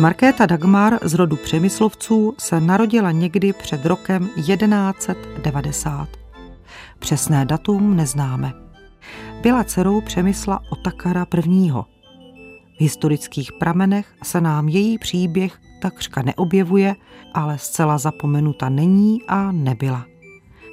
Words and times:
Markéta 0.00 0.46
Dagmar 0.46 0.98
z 1.02 1.14
rodu 1.14 1.36
Přemyslovců 1.36 2.34
se 2.38 2.60
narodila 2.60 3.10
někdy 3.10 3.52
před 3.52 3.86
rokem 3.86 4.28
1190. 4.34 6.08
Přesné 6.98 7.44
datum 7.44 7.96
neznáme. 7.96 8.52
Byla 9.42 9.64
dcerou 9.64 10.00
Přemysla 10.00 10.60
Otakara 10.70 11.26
I. 11.32 11.70
V 11.70 12.80
historických 12.80 13.52
pramenech 13.52 14.14
se 14.22 14.40
nám 14.40 14.68
její 14.68 14.98
příběh 14.98 15.58
takřka 15.82 16.22
neobjevuje, 16.22 16.96
ale 17.34 17.58
zcela 17.58 17.98
zapomenuta 17.98 18.68
není 18.68 19.22
a 19.28 19.52
nebyla. 19.52 20.06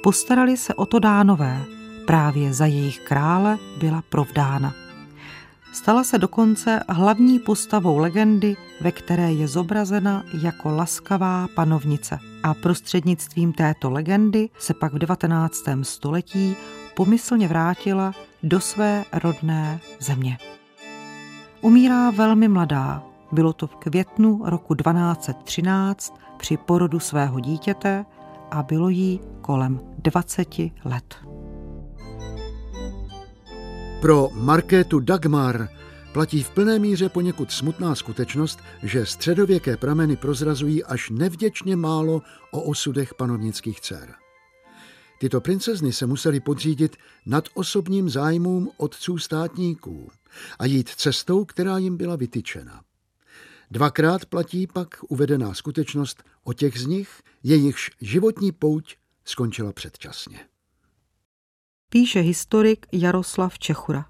Postarali 0.02 0.56
se 0.56 0.74
o 0.74 0.86
to 0.86 0.98
dánové, 0.98 1.64
právě 2.06 2.54
za 2.54 2.66
jejich 2.66 3.00
krále 3.00 3.58
byla 3.78 4.02
provdána. 4.08 4.83
Stala 5.74 6.04
se 6.04 6.18
dokonce 6.18 6.80
hlavní 6.88 7.38
postavou 7.38 7.98
legendy, 7.98 8.56
ve 8.80 8.92
které 8.92 9.32
je 9.32 9.48
zobrazena 9.48 10.24
jako 10.42 10.70
laskavá 10.70 11.48
panovnice. 11.54 12.18
A 12.42 12.54
prostřednictvím 12.54 13.52
této 13.52 13.90
legendy 13.90 14.48
se 14.58 14.74
pak 14.74 14.92
v 14.92 14.98
19. 14.98 15.64
století 15.82 16.56
pomyslně 16.96 17.48
vrátila 17.48 18.12
do 18.42 18.60
své 18.60 19.04
rodné 19.12 19.80
země. 20.00 20.38
Umírá 21.60 22.10
velmi 22.10 22.48
mladá. 22.48 23.02
Bylo 23.32 23.52
to 23.52 23.66
v 23.66 23.76
květnu 23.76 24.42
roku 24.44 24.74
1213 24.74 26.14
při 26.36 26.56
porodu 26.56 27.00
svého 27.00 27.40
dítěte 27.40 28.04
a 28.50 28.62
bylo 28.62 28.88
jí 28.88 29.20
kolem 29.40 29.80
20 29.98 30.48
let. 30.84 31.33
Pro 34.04 34.30
Markétu 34.32 35.00
Dagmar 35.00 35.68
platí 36.12 36.42
v 36.42 36.50
plné 36.50 36.78
míře 36.78 37.08
poněkud 37.08 37.52
smutná 37.52 37.94
skutečnost, 37.94 38.58
že 38.82 39.06
středověké 39.06 39.76
prameny 39.76 40.16
prozrazují 40.16 40.84
až 40.84 41.10
nevděčně 41.10 41.76
málo 41.76 42.22
o 42.50 42.62
osudech 42.62 43.14
panovnických 43.14 43.80
dcer. 43.80 44.14
Tyto 45.20 45.40
princezny 45.40 45.92
se 45.92 46.06
musely 46.06 46.40
podřídit 46.40 46.96
nad 47.26 47.48
osobním 47.54 48.10
zájmům 48.10 48.70
otců 48.76 49.18
státníků 49.18 50.10
a 50.58 50.66
jít 50.66 50.88
cestou, 50.88 51.44
která 51.44 51.78
jim 51.78 51.96
byla 51.96 52.16
vytyčena. 52.16 52.82
Dvakrát 53.70 54.26
platí 54.26 54.66
pak 54.66 54.88
uvedená 55.08 55.54
skutečnost 55.54 56.22
o 56.42 56.52
těch 56.52 56.80
z 56.80 56.86
nich, 56.86 57.22
jejichž 57.42 57.90
životní 58.00 58.52
pouť 58.52 58.96
skončila 59.24 59.72
předčasně. 59.72 60.53
Píše 61.94 62.20
historik 62.20 62.86
Jaroslav 62.92 63.58
Čechura. 63.58 64.06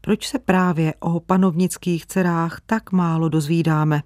Proč 0.00 0.28
se 0.28 0.38
právě 0.38 0.94
o 1.00 1.20
panovnických 1.20 2.06
dcerách 2.06 2.60
tak 2.66 2.92
málo 2.92 3.28
dozvídáme? 3.28 4.02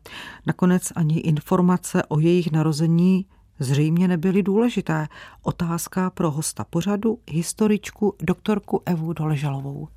Nakonec 0.47 0.93
ani 0.97 1.19
informace 1.19 2.03
o 2.09 2.19
jejich 2.19 2.53
narození 2.53 3.27
zřejmě 3.59 4.09
nebyly 4.09 4.43
důležité. 4.43 5.09
Otázka 5.43 6.11
pro 6.11 6.31
hosta 6.31 6.65
pořadu, 6.65 7.19
historičku 7.31 8.15
doktorku 8.23 8.83
Evu 8.87 9.13
Doležalovou. 9.13 9.89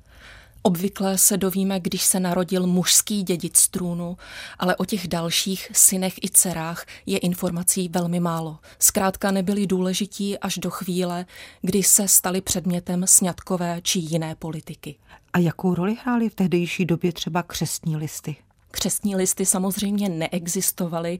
Obvykle 0.64 1.18
se 1.18 1.36
dovíme, 1.36 1.80
když 1.80 2.04
se 2.04 2.20
narodil 2.20 2.66
mužský 2.66 3.22
dědic 3.22 3.68
trůnu, 3.68 4.16
ale 4.58 4.76
o 4.76 4.84
těch 4.84 5.08
dalších 5.08 5.70
synech 5.72 6.14
i 6.24 6.28
dcerách 6.30 6.86
je 7.06 7.18
informací 7.18 7.88
velmi 7.88 8.20
málo. 8.20 8.58
Zkrátka 8.78 9.30
nebyli 9.30 9.66
důležití 9.66 10.38
až 10.38 10.58
do 10.58 10.70
chvíle, 10.70 11.26
kdy 11.62 11.82
se 11.82 12.08
stali 12.08 12.40
předmětem 12.40 13.06
sňatkové 13.06 13.80
či 13.82 13.98
jiné 13.98 14.34
politiky. 14.34 14.94
A 15.32 15.38
jakou 15.38 15.74
roli 15.74 15.96
hrály 16.02 16.28
v 16.28 16.34
tehdejší 16.34 16.84
době 16.84 17.12
třeba 17.12 17.42
křestní 17.42 17.96
listy? 17.96 18.36
Křestní 18.70 19.16
listy 19.16 19.46
samozřejmě 19.46 20.08
neexistovaly. 20.08 21.18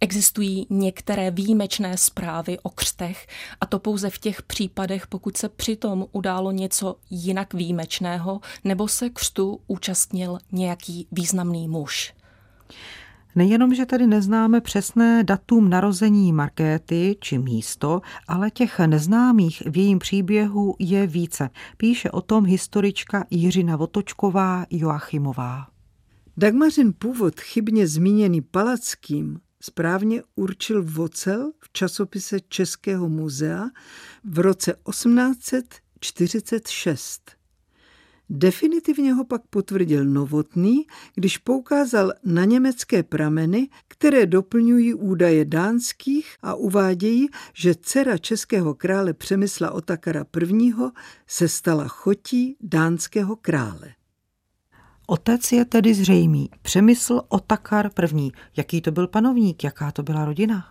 Existují 0.00 0.66
některé 0.70 1.30
výjimečné 1.30 1.96
zprávy 1.96 2.58
o 2.62 2.70
křtech 2.70 3.26
a 3.60 3.66
to 3.66 3.78
pouze 3.78 4.10
v 4.10 4.18
těch 4.18 4.42
případech, 4.42 5.06
pokud 5.06 5.36
se 5.36 5.48
přitom 5.48 6.06
událo 6.12 6.50
něco 6.50 6.96
jinak 7.10 7.54
výjimečného 7.54 8.40
nebo 8.64 8.88
se 8.88 9.10
křtu 9.10 9.60
účastnil 9.66 10.38
nějaký 10.52 11.08
významný 11.12 11.68
muž. 11.68 12.14
Nejenom, 13.34 13.74
že 13.74 13.86
tady 13.86 14.06
neznáme 14.06 14.60
přesné 14.60 15.24
datum 15.24 15.70
narození 15.70 16.32
Markéty 16.32 17.16
či 17.20 17.38
místo, 17.38 18.00
ale 18.28 18.50
těch 18.50 18.78
neznámých 18.78 19.62
v 19.66 19.76
jejím 19.76 19.98
příběhu 19.98 20.76
je 20.78 21.06
více. 21.06 21.50
Píše 21.76 22.10
o 22.10 22.20
tom 22.20 22.44
historička 22.44 23.24
Jiřina 23.30 23.76
Votočková 23.76 24.66
Joachimová. 24.70 25.66
Dagmařin 26.36 26.92
původ 26.98 27.40
chybně 27.40 27.86
zmíněný 27.86 28.40
Palackým 28.40 29.40
správně 29.60 30.22
určil 30.34 30.84
Vocel 30.84 31.52
v 31.58 31.72
časopise 31.72 32.40
Českého 32.40 33.08
muzea 33.08 33.64
v 34.24 34.38
roce 34.38 34.74
1846. 34.90 37.38
Definitivně 38.30 39.12
ho 39.12 39.24
pak 39.24 39.42
potvrdil 39.50 40.04
Novotný, 40.04 40.86
když 41.14 41.38
poukázal 41.38 42.12
na 42.24 42.44
německé 42.44 43.02
prameny, 43.02 43.68
které 43.88 44.26
doplňují 44.26 44.94
údaje 44.94 45.44
dánských 45.44 46.36
a 46.42 46.54
uvádějí, 46.54 47.28
že 47.54 47.74
dcera 47.74 48.18
českého 48.18 48.74
krále 48.74 49.12
Přemysla 49.12 49.70
Otakara 49.70 50.24
I. 50.42 50.72
se 51.26 51.48
stala 51.48 51.88
chotí 51.88 52.56
dánského 52.60 53.36
krále. 53.36 53.97
Otec 55.10 55.52
je 55.52 55.64
tedy 55.64 55.94
zřejmý. 55.94 56.50
Přemysl 56.62 57.22
Otakar 57.28 57.90
první. 57.90 58.32
Jaký 58.56 58.80
to 58.80 58.92
byl 58.92 59.06
panovník, 59.06 59.64
jaká 59.64 59.92
to 59.92 60.02
byla 60.02 60.24
rodina? 60.24 60.66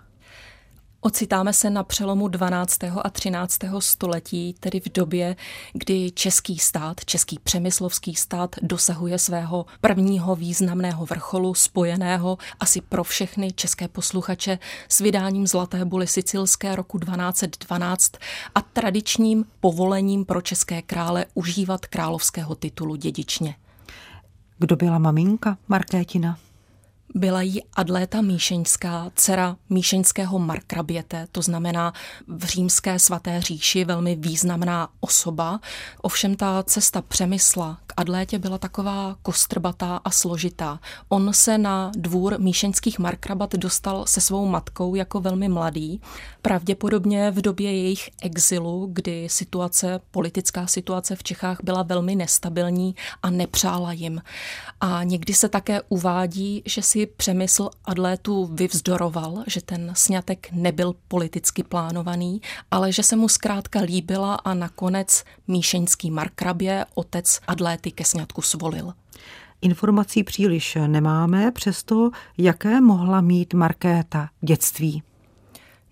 Ocitáme 1.02 1.54
se 1.54 1.70
na 1.70 1.84
přelomu 1.84 2.28
12. 2.28 2.84
a 2.84 3.10
13. 3.10 3.60
století, 3.80 4.56
tedy 4.60 4.80
v 4.80 4.90
době, 4.90 5.36
kdy 5.74 6.12
český 6.12 6.58
stát, 6.58 7.06
český 7.06 7.40
přemyslovský 7.44 8.16
stát 8.16 8.56
dosahuje 8.62 9.20
svého 9.20 9.66
prvního 9.82 10.36
významného 10.36 11.06
vrcholu 11.06 11.54
spojeného 11.54 12.38
asi 12.60 12.82
pro 12.82 13.04
všechny 13.04 13.52
české 13.52 13.88
posluchače 13.88 14.60
s 14.90 15.00
vydáním 15.00 15.48
Zlaté 15.48 15.86
buly 15.86 16.08
sicilské 16.08 16.76
roku 16.76 17.00
1212 17.00 18.12
a 18.56 18.62
tradičním 18.62 19.46
povolením 19.60 20.26
pro 20.26 20.42
české 20.42 20.82
krále 20.82 21.26
užívat 21.34 21.86
královského 21.86 22.56
titulu 22.56 22.96
dědičně. 22.96 23.56
Kdo 24.60 24.76
byla 24.76 25.00
maminka 25.00 25.58
Markétina? 25.68 26.38
Byla 27.16 27.42
jí 27.42 27.64
Adléta 27.74 28.22
Míšeňská, 28.22 29.12
dcera 29.16 29.56
míšeňského 29.70 30.40
markraběte, 30.40 31.28
to 31.32 31.42
znamená 31.42 31.94
v 32.28 32.44
římské 32.44 33.00
svaté 33.00 33.42
říši 33.42 33.86
velmi 33.86 34.16
významná 34.16 34.90
osoba. 35.00 35.60
Ovšem 36.02 36.36
ta 36.36 36.64
cesta 36.64 37.02
přemysla 37.02 37.78
k 37.88 37.94
Adlétě 37.98 38.40
byla 38.40 38.58
taková 38.58 39.16
kostrbatá 39.22 39.98
a 39.98 40.12
složitá. 40.12 40.80
On 41.10 41.34
se 41.34 41.58
na 41.58 41.92
dvůr 41.96 42.40
míšeňských 42.40 43.00
markrabat 43.00 43.56
dostal 43.56 44.06
se 44.06 44.22
svou 44.22 44.46
matkou 44.46 44.96
jako 44.96 45.20
velmi 45.20 45.50
mladý, 45.50 46.02
pravděpodobně 46.42 47.32
v 47.32 47.42
době 47.42 47.72
jejich 47.72 48.10
exilu, 48.24 48.90
kdy 48.94 49.28
situace, 49.30 50.00
politická 50.12 50.68
situace 50.68 51.16
v 51.16 51.24
Čechách 51.24 51.58
byla 51.64 51.84
velmi 51.84 52.16
nestabilní 52.16 52.96
a 53.24 53.30
nepřála 53.30 53.92
jim. 53.92 54.22
A 54.82 55.04
někdy 55.04 55.34
se 55.34 55.50
také 55.50 55.82
uvádí, 55.90 56.64
že 56.66 56.82
si 56.82 56.97
přemysl 57.06 57.70
Adlétu 57.86 58.46
vyvzdoroval, 58.46 59.44
že 59.48 59.62
ten 59.62 59.92
sňatek 59.96 60.48
nebyl 60.52 60.96
politicky 61.08 61.64
plánovaný, 61.64 62.42
ale 62.72 62.92
že 62.92 63.04
se 63.04 63.16
mu 63.16 63.30
zkrátka 63.30 63.80
líbila 63.80 64.36
a 64.36 64.54
nakonec 64.54 65.24
míšeňský 65.48 66.12
markrabě, 66.12 66.86
otec 66.96 67.40
Adléty 67.48 67.92
ke 67.92 68.06
sňatku 68.06 68.42
svolil. 68.42 68.94
Informací 69.62 70.24
příliš 70.24 70.78
nemáme, 70.88 71.52
přesto 71.52 72.12
jaké 72.38 72.82
mohla 72.82 73.22
mít 73.22 73.54
Markéta 73.54 74.30
dětství? 74.42 75.04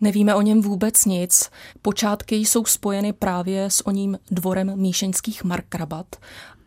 Nevíme 0.02 0.36
o 0.36 0.42
něm 0.42 0.62
vůbec 0.62 1.06
nic. 1.06 1.50
Počátky 1.82 2.36
jsou 2.36 2.66
spojeny 2.66 3.14
právě 3.14 3.70
s 3.70 3.88
oním 3.88 4.20
dvorem 4.32 4.72
míšeňských 4.76 5.44
markrabat 5.44 6.16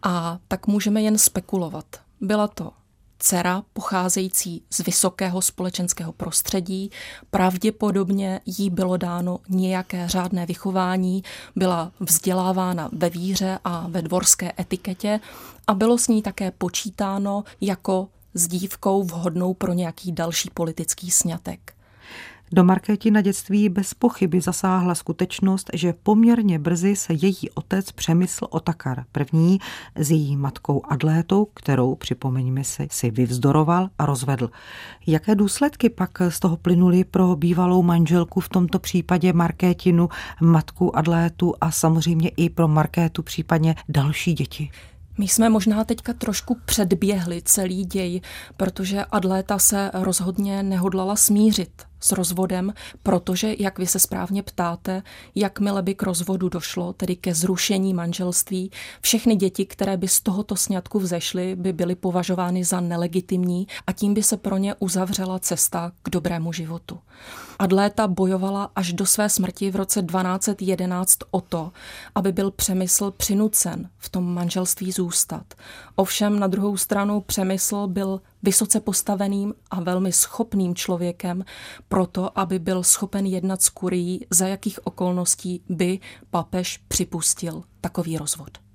a 0.03 0.39
tak 0.49 0.67
můžeme 0.67 1.03
jen 1.03 1.19
spekulovat. 1.19 1.85
Byla 2.21 2.49
to 2.49 2.71
dcera 3.19 3.63
pocházející 3.73 4.63
z 4.71 4.81
vysokého 4.81 5.43
společenského 5.43 6.13
prostředí. 6.13 6.91
Pravděpodobně 7.31 8.41
jí 8.47 8.71
bylo 8.71 8.97
dáno 8.97 9.39
nějaké 9.49 10.09
řádné 10.09 10.47
vychování, 10.47 11.23
byla 11.57 11.93
vzdělávána 12.01 12.91
ve 12.93 13.11
víře 13.11 13.59
a 13.65 13.87
ve 13.89 14.03
dvorské 14.03 14.53
etiketě 14.59 15.21
a 15.67 15.75
bylo 15.75 15.99
s 15.99 16.09
ní 16.09 16.23
také 16.23 16.51
počítáno 16.51 17.45
jako 17.61 18.09
s 18.35 18.49
dívkou 18.49 19.03
vhodnou 19.03 19.55
pro 19.55 19.73
nějaký 19.73 20.13
další 20.13 20.51
politický 20.51 21.11
sňatek. 21.11 21.78
Do 22.53 22.65
na 23.11 23.21
dětství 23.21 23.69
bez 23.69 23.95
pochyby 23.95 24.41
zasáhla 24.41 24.95
skutečnost, 24.95 25.71
že 25.75 25.93
poměrně 26.03 26.59
brzy 26.59 26.97
se 26.97 27.13
její 27.13 27.51
otec 27.55 27.93
Přemysl 27.93 28.47
Otakar 28.51 29.05
první 29.13 29.59
s 29.95 30.11
její 30.11 30.37
matkou 30.37 30.83
Adlétou, 30.85 31.45
kterou, 31.45 31.95
připomeňme 31.95 32.65
si, 32.65 32.89
si 32.91 33.11
vyvzdoroval 33.11 33.91
a 33.99 34.07
rozvedl. 34.07 34.51
Jaké 35.07 35.35
důsledky 35.35 35.91
pak 35.91 36.11
z 36.29 36.41
toho 36.41 36.57
plynuly 36.57 37.05
pro 37.05 37.37
bývalou 37.37 37.83
manželku, 37.83 38.41
v 38.41 38.49
tomto 38.49 38.79
případě 38.79 39.33
Markétinu, 39.33 40.09
matku 40.41 40.97
Adlétu 40.97 41.55
a 41.61 41.71
samozřejmě 41.71 42.29
i 42.29 42.51
pro 42.51 42.69
Markétu 42.69 43.23
případně 43.23 43.75
další 43.89 44.35
děti? 44.35 44.71
My 45.19 45.29
jsme 45.29 45.49
možná 45.49 45.85
teďka 45.85 46.13
trošku 46.13 46.57
předběhli 46.65 47.43
celý 47.45 47.85
děj, 47.85 48.21
protože 48.57 49.05
Adléta 49.05 49.59
se 49.59 49.91
rozhodně 49.95 50.63
nehodlala 50.63 51.17
smířit 51.17 51.88
s 52.01 52.13
rozvodem, 52.13 52.73
protože, 53.03 53.55
jak 53.59 53.79
vy 53.79 53.87
se 53.87 53.99
správně 53.99 54.43
ptáte, 54.43 55.03
jakmile 55.35 55.83
by 55.83 55.95
k 55.95 56.03
rozvodu 56.03 56.49
došlo, 56.49 56.93
tedy 56.93 57.17
ke 57.17 57.35
zrušení 57.35 57.95
manželství, 57.95 58.71
všechny 59.01 59.37
děti, 59.37 59.67
které 59.67 59.97
by 59.97 60.09
z 60.09 60.21
tohoto 60.21 60.57
sňatku 60.57 60.99
vzešly, 60.99 61.57
by 61.57 61.73
byly 61.73 61.95
považovány 61.95 62.65
za 62.65 62.81
nelegitimní 62.81 63.67
a 63.87 63.93
tím 63.93 64.15
by 64.15 64.23
se 64.23 64.37
pro 64.37 64.57
ně 64.57 64.75
uzavřela 64.79 65.39
cesta 65.39 65.93
k 66.03 66.11
dobrému 66.11 66.53
životu. 66.53 66.99
Adléta 67.59 68.09
bojovala 68.09 68.71
až 68.77 68.93
do 68.93 69.07
své 69.07 69.29
smrti 69.29 69.71
v 69.71 69.77
roce 69.77 70.03
1211 70.03 71.19
o 71.31 71.41
to, 71.41 71.73
aby 72.15 72.33
byl 72.33 72.51
Přemysl 72.51 73.11
přinucen 73.11 73.91
v 73.99 74.09
tom 74.09 74.35
manželství 74.35 74.93
zůstat. 74.93 75.55
Ovšem 75.95 76.39
na 76.39 76.47
druhou 76.47 76.77
stranu 76.77 77.21
Přemysl 77.21 77.87
byl 77.87 78.21
vysoce 78.43 78.81
postaveným 78.81 79.55
a 79.71 79.81
velmi 79.81 80.13
schopným 80.13 80.75
člověkem 80.75 81.45
proto, 81.89 82.39
aby 82.39 82.59
byl 82.59 82.83
schopen 82.83 83.27
jednat 83.27 83.63
s 83.63 83.69
kurií, 83.69 84.27
za 84.31 84.47
jakých 84.47 84.87
okolností 84.87 85.63
by 85.69 85.99
papež 86.31 86.81
připustil 86.89 87.63
takový 87.81 88.19
rozvod. 88.19 88.68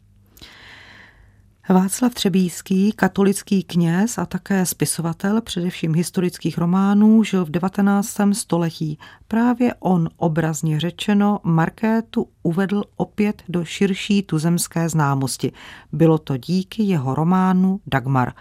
Václav 1.70 2.14
Třebíský, 2.14 2.92
katolický 2.92 3.64
kněz 3.64 4.18
a 4.18 4.26
také 4.26 4.66
spisovatel 4.66 5.42
především 5.42 5.96
historických 5.96 6.58
románů, 6.58 7.24
žil 7.24 7.46
v 7.46 7.50
19. 7.50 8.18
století. 8.34 9.00
Právě 9.28 9.74
on, 9.80 10.10
obrazně 10.18 10.80
řečeno, 10.80 11.40
Markétu 11.44 12.30
uvedl 12.44 12.84
opět 12.96 13.44
do 13.50 13.66
širší 13.66 14.24
tuzemské 14.24 14.90
známosti. 14.90 15.52
Bylo 15.92 16.18
to 16.18 16.38
díky 16.38 16.84
jeho 16.84 17.16
románu 17.16 17.80
Dagmar. 17.88 18.34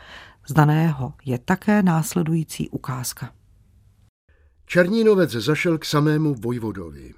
Z 0.49 0.53
daného 0.53 1.13
je 1.25 1.39
také 1.39 1.83
následující 1.83 2.69
ukázka. 2.69 3.33
Černínovec 4.67 5.31
zašel 5.31 5.79
k 5.79 5.85
samému 5.85 6.35
vojvodovi. 6.35 7.15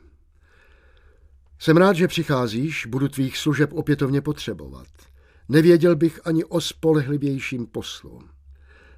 Jsem 1.58 1.76
rád, 1.76 1.96
že 1.96 2.08
přicházíš, 2.08 2.86
budu 2.86 3.08
tvých 3.08 3.38
služeb 3.38 3.72
opětovně 3.72 4.20
potřebovat. 4.20 4.86
Nevěděl 5.48 5.96
bych 5.96 6.26
ani 6.26 6.44
o 6.44 6.60
spolehlivějším 6.60 7.66
poslu. 7.66 8.22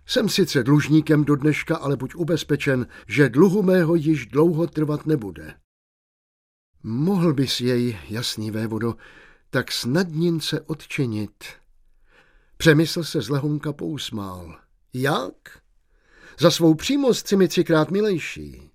Jsem 0.07 0.29
sice 0.29 0.63
dlužníkem 0.63 1.25
do 1.25 1.37
dneška, 1.37 1.77
ale 1.77 1.97
buď 1.97 2.15
ubezpečen, 2.15 2.87
že 3.07 3.29
dluhu 3.29 3.63
mého 3.63 3.95
již 3.95 4.27
dlouho 4.27 4.67
trvat 4.67 5.07
nebude. 5.07 5.55
Mohl 6.83 7.35
bys 7.35 7.61
jej, 7.61 7.99
jasný 8.09 8.51
vévodo, 8.51 8.95
tak 9.51 9.73
snadnince 9.73 10.61
odčinit. 10.61 11.45
Přemysl 12.57 13.05
se 13.05 13.23
z 13.23 13.29
lehonka 13.29 13.73
pousmál. 13.73 14.61
Jak? 14.93 15.35
Za 16.39 16.51
svou 16.51 16.75
přímost 16.75 17.29
si 17.29 17.37
mi 17.37 17.49
třikrát 17.49 17.91
milejší. 17.91 18.71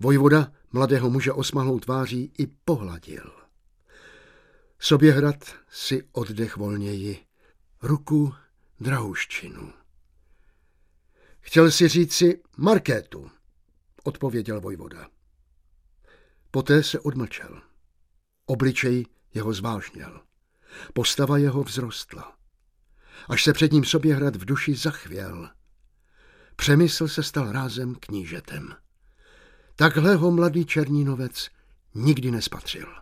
Vojvoda 0.00 0.52
mladého 0.72 1.10
muže 1.10 1.32
osmahlou 1.32 1.80
tváří 1.80 2.32
i 2.38 2.46
pohladil. 2.46 3.39
Soběhrad 4.82 5.44
si 5.70 6.08
oddech 6.12 6.56
volněji, 6.56 7.26
ruku 7.82 8.34
drahuščinu. 8.80 9.72
Chtěl 11.40 11.70
si 11.70 11.88
říci 11.88 12.42
Markétu, 12.56 13.30
odpověděl 14.04 14.60
Vojvoda. 14.60 15.08
Poté 16.50 16.82
se 16.82 17.00
odmlčel. 17.00 17.62
Obličej 18.46 19.06
jeho 19.34 19.52
zvážněl. 19.52 20.20
Postava 20.94 21.38
jeho 21.38 21.64
vzrostla. 21.64 22.36
Až 23.28 23.44
se 23.44 23.52
před 23.52 23.72
ním 23.72 23.84
Soběhrad 23.84 24.36
v 24.36 24.44
duši 24.44 24.74
zachvěl. 24.74 25.50
Přemysl 26.56 27.08
se 27.08 27.22
stal 27.22 27.52
rázem 27.52 27.94
knížetem. 27.94 28.74
Takhle 29.76 30.14
ho 30.14 30.30
mladý 30.30 30.66
Černínovec 30.66 31.50
nikdy 31.94 32.30
nespatřil. 32.30 32.99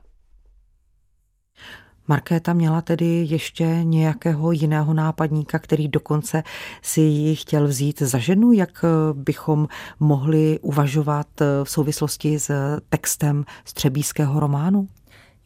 Markéta 2.09 2.53
měla 2.53 2.81
tedy 2.81 3.27
ještě 3.29 3.65
nějakého 3.83 4.53
jiného 4.53 4.95
nápadníka, 4.95 5.59
který 5.59 5.89
dokonce 5.89 6.43
si 6.83 7.01
ji 7.01 7.37
chtěl 7.37 7.69
vzít 7.69 8.03
za 8.03 8.19
ženu, 8.19 8.53
jak 8.53 8.85
bychom 9.13 9.69
mohli 10.01 10.59
uvažovat 10.59 11.27
v 11.65 11.71
souvislosti 11.71 12.39
s 12.39 12.79
textem 12.89 13.45
střebíského 13.65 14.41
románu? 14.41 14.89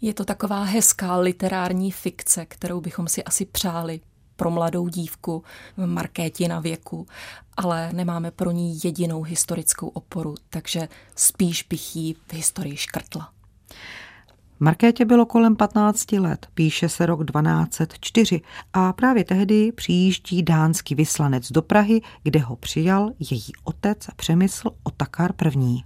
Je 0.00 0.14
to 0.14 0.24
taková 0.24 0.64
hezká 0.64 1.16
literární 1.16 1.90
fikce, 1.92 2.46
kterou 2.46 2.80
bychom 2.80 3.08
si 3.08 3.24
asi 3.24 3.46
přáli 3.46 4.00
pro 4.36 4.50
mladou 4.50 4.88
dívku 4.88 5.44
v 5.76 5.86
Markéti 5.86 6.48
na 6.48 6.60
věku, 6.60 7.06
ale 7.56 7.92
nemáme 7.92 8.30
pro 8.30 8.50
ní 8.50 8.78
jedinou 8.84 9.22
historickou 9.22 9.88
oporu, 9.88 10.34
takže 10.50 10.88
spíš 11.16 11.62
bych 11.62 11.96
jí 11.96 12.14
v 12.14 12.32
historii 12.32 12.76
škrtla. 12.76 13.32
Markétě 14.62 15.04
bylo 15.04 15.26
kolem 15.26 15.56
15 15.56 16.12
let, 16.12 16.46
píše 16.54 16.88
se 16.88 17.06
rok 17.06 17.20
1204 17.24 18.40
a 18.72 18.92
právě 18.92 19.24
tehdy 19.24 19.72
přijíždí 19.72 20.42
dánský 20.42 20.94
vyslanec 20.94 21.52
do 21.52 21.62
Prahy, 21.62 22.00
kde 22.22 22.40
ho 22.40 22.56
přijal 22.56 23.10
její 23.18 23.52
otec 23.64 24.06
Přemysl 24.16 24.70
Otakar 24.82 25.32
I. 25.44 25.82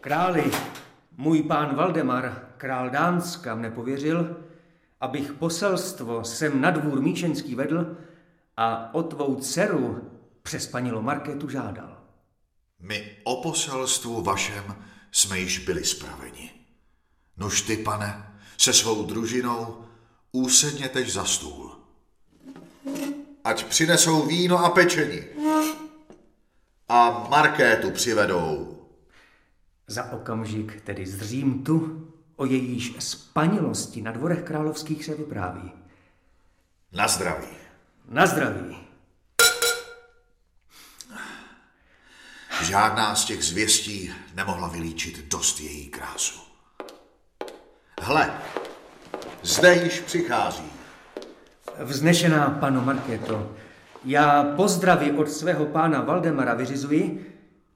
Králi, 0.00 0.44
můj 1.16 1.42
pán 1.42 1.76
Valdemar, 1.76 2.48
král 2.56 2.90
Dánska, 2.90 3.54
mne 3.54 3.70
pověřil, 3.70 4.36
abych 5.00 5.32
poselstvo 5.32 6.24
sem 6.24 6.60
na 6.60 6.70
dvůr 6.70 7.00
Míšenský 7.00 7.54
vedl 7.54 7.96
a 8.56 8.94
o 8.94 9.02
tvou 9.02 9.34
dceru 9.34 10.10
přes 10.42 10.66
panilo 10.66 11.02
Markétu 11.02 11.48
žádal. 11.48 11.98
My 12.80 13.16
o 13.24 13.42
poselstvu 13.42 14.22
vašem 14.22 14.74
jsme 15.12 15.38
již 15.38 15.58
byli 15.58 15.84
spraveni. 15.84 16.56
Nož 17.36 17.62
ty, 17.62 17.76
pane, 17.76 18.38
se 18.58 18.72
svou 18.72 19.04
družinou 19.04 19.84
úsednětež 20.32 21.12
za 21.12 21.24
stůl. 21.24 21.76
Ať 23.44 23.64
přinesou 23.64 24.26
víno 24.26 24.64
a 24.64 24.70
pečení. 24.70 25.22
A 26.88 27.26
Markétu 27.30 27.90
přivedou. 27.90 28.82
Za 29.86 30.12
okamžik 30.12 30.80
tedy 30.80 31.06
zřím 31.06 31.64
tu 31.64 32.06
O 32.36 32.44
jejíž 32.44 32.94
spanilosti 32.98 34.02
na 34.02 34.12
dvorech 34.12 34.42
královských 34.42 35.04
se 35.04 35.14
vypráví. 35.14 35.72
Na 36.92 37.08
zdraví. 37.08 37.56
Na 38.08 38.26
zdraví. 38.26 38.76
Žádná 42.62 43.14
z 43.14 43.24
těch 43.24 43.44
zvěstí 43.44 44.12
nemohla 44.34 44.68
vylíčit 44.68 45.28
dost 45.28 45.60
její 45.60 45.88
krásu. 45.88 46.45
Hle, 48.02 48.30
zde 49.42 49.74
již 49.74 50.00
přichází. 50.00 50.64
Vznešená 51.84 52.50
panu 52.50 52.80
Markéto, 52.80 53.52
já 54.04 54.44
pozdravy 54.44 55.12
od 55.12 55.30
svého 55.30 55.66
pána 55.66 56.00
Valdemara 56.02 56.54
vyřizuji 56.54 57.32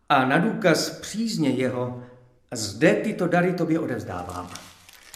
a 0.08 0.24
na 0.24 0.38
důkaz 0.38 0.90
přízně 0.90 1.50
jeho 1.50 2.02
zde 2.52 2.94
tyto 2.94 3.26
dary 3.26 3.52
tobě 3.52 3.80
odevzdávám. 3.80 4.50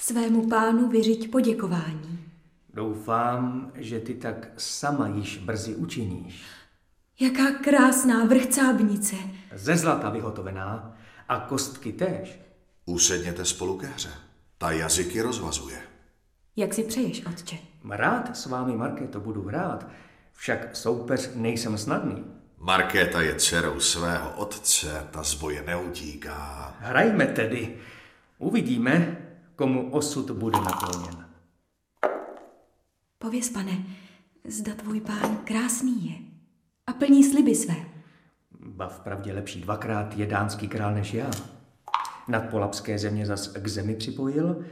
Svému 0.00 0.48
pánu 0.48 0.88
vyřiď 0.88 1.30
poděkování. 1.30 2.24
Doufám, 2.74 3.72
že 3.74 4.00
ty 4.00 4.14
tak 4.14 4.48
sama 4.56 5.08
již 5.08 5.38
brzy 5.38 5.74
učiníš. 5.74 6.44
Jaká 7.20 7.50
krásná 7.50 8.24
vrchcábnice. 8.24 9.16
Ze 9.54 9.76
zlata 9.76 10.10
vyhotovená 10.10 10.96
a 11.28 11.40
kostky 11.40 11.92
též. 11.92 12.40
Usedněte 12.86 13.44
spolu 13.44 13.78
ke 13.78 13.86
hře. 13.86 14.23
Ta 14.58 14.70
jazyky 14.70 15.20
rozvazuje. 15.20 15.78
Jak 16.56 16.74
si 16.74 16.84
přeješ, 16.84 17.26
otče? 17.26 17.58
Rád 17.90 18.36
s 18.36 18.46
vámi, 18.46 18.74
to 19.10 19.20
budu 19.20 19.42
hrát, 19.42 19.86
však 20.32 20.76
soupeř 20.76 21.30
nejsem 21.34 21.78
snadný. 21.78 22.24
Markéta 22.58 23.20
je 23.20 23.34
dcerou 23.34 23.80
svého 23.80 24.30
otce, 24.30 25.08
ta 25.10 25.22
z 25.22 25.34
boje 25.34 25.62
neutíká. 25.62 26.76
Hrajme 26.80 27.26
tedy. 27.26 27.76
Uvidíme, 28.38 29.16
komu 29.56 29.90
osud 29.90 30.30
bude 30.30 30.58
nakloněn. 30.58 31.26
Pověz, 33.18 33.48
pane, 33.50 33.84
zda 34.44 34.74
tvůj 34.74 35.00
pán 35.00 35.36
krásný 35.36 36.10
je 36.10 36.16
a 36.86 36.92
plní 36.92 37.24
sliby 37.24 37.54
své. 37.54 37.74
Ba 38.60 38.88
v 38.88 39.00
pravdě 39.00 39.32
lepší 39.32 39.60
dvakrát 39.60 40.16
je 40.16 40.26
dánský 40.26 40.68
král 40.68 40.94
než 40.94 41.14
já. 41.14 41.30
Nad 42.28 42.50
polapské 42.50 42.98
země 42.98 43.26
zas 43.26 43.48
k 43.48 43.68
zemi 43.68 43.96
připojil 43.96 44.64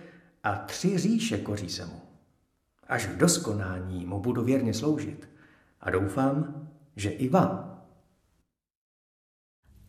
a 0.42 0.54
tři 0.56 0.98
říše 0.98 1.38
koří 1.38 1.68
se 1.68 1.86
mu. 1.86 2.00
Až 2.86 3.06
v 3.06 3.16
doskonání 3.16 4.06
mu 4.06 4.20
budu 4.20 4.44
věrně 4.44 4.74
sloužit 4.74 5.28
a 5.80 5.90
doufám, 5.90 6.68
že 6.96 7.10
i 7.10 7.28
vám. 7.28 7.82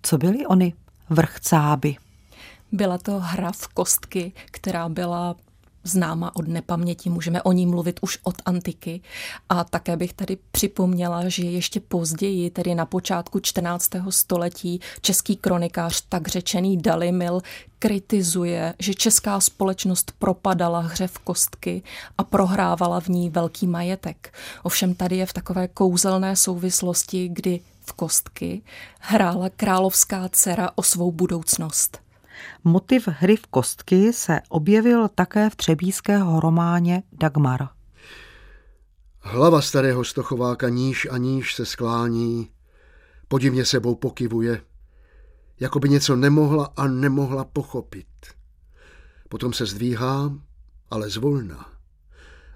Co 0.01 0.17
byly 0.17 0.45
oni 0.45 0.73
vrchcáby? 1.09 1.95
Byla 2.71 2.97
to 2.97 3.19
hra 3.19 3.51
v 3.51 3.67
kostky, 3.67 4.31
která 4.51 4.89
byla 4.89 5.35
známa 5.83 6.35
od 6.35 6.47
nepaměti, 6.47 7.09
můžeme 7.09 7.41
o 7.41 7.51
ní 7.51 7.65
mluvit 7.65 7.99
už 8.01 8.19
od 8.23 8.35
antiky. 8.45 9.01
A 9.49 9.63
také 9.63 9.97
bych 9.97 10.13
tady 10.13 10.37
připomněla, 10.51 11.29
že 11.29 11.43
ještě 11.43 11.79
později, 11.79 12.49
tedy 12.49 12.75
na 12.75 12.85
počátku 12.85 13.39
14. 13.39 13.89
století, 14.09 14.79
český 15.01 15.35
kronikář 15.35 16.03
tak 16.09 16.27
řečený 16.27 16.77
Dalimil 16.77 17.41
kritizuje, 17.79 18.73
že 18.79 18.93
česká 18.93 19.39
společnost 19.39 20.13
propadala 20.19 20.79
hře 20.79 21.07
v 21.07 21.17
kostky 21.19 21.83
a 22.17 22.23
prohrávala 22.23 22.99
v 22.99 23.07
ní 23.07 23.29
velký 23.29 23.67
majetek. 23.67 24.33
Ovšem 24.63 24.95
tady 24.95 25.17
je 25.17 25.25
v 25.25 25.33
takové 25.33 25.67
kouzelné 25.67 26.35
souvislosti, 26.35 27.29
kdy 27.33 27.59
v 27.85 27.93
kostky 27.93 28.61
hrála 28.99 29.49
královská 29.49 30.29
dcera 30.29 30.71
o 30.75 30.83
svou 30.83 31.11
budoucnost. 31.11 32.02
Motiv 32.63 33.07
hry 33.07 33.35
v 33.37 33.47
kostky 33.47 34.13
se 34.13 34.41
objevil 34.49 35.07
také 35.07 35.49
v 35.49 35.55
třebíského 35.55 36.39
románě 36.39 37.03
Dagmar. 37.11 37.67
Hlava 39.19 39.61
starého 39.61 40.03
stochováka 40.03 40.69
níž 40.69 41.07
a 41.11 41.17
níž 41.17 41.55
se 41.55 41.65
sklání, 41.65 42.49
podivně 43.27 43.65
sebou 43.65 43.95
pokivuje, 43.95 44.61
jako 45.59 45.79
by 45.79 45.89
něco 45.89 46.15
nemohla 46.15 46.73
a 46.75 46.87
nemohla 46.87 47.43
pochopit. 47.43 48.07
Potom 49.29 49.53
se 49.53 49.65
zdvíhá, 49.65 50.33
ale 50.89 51.09
zvolna 51.09 51.69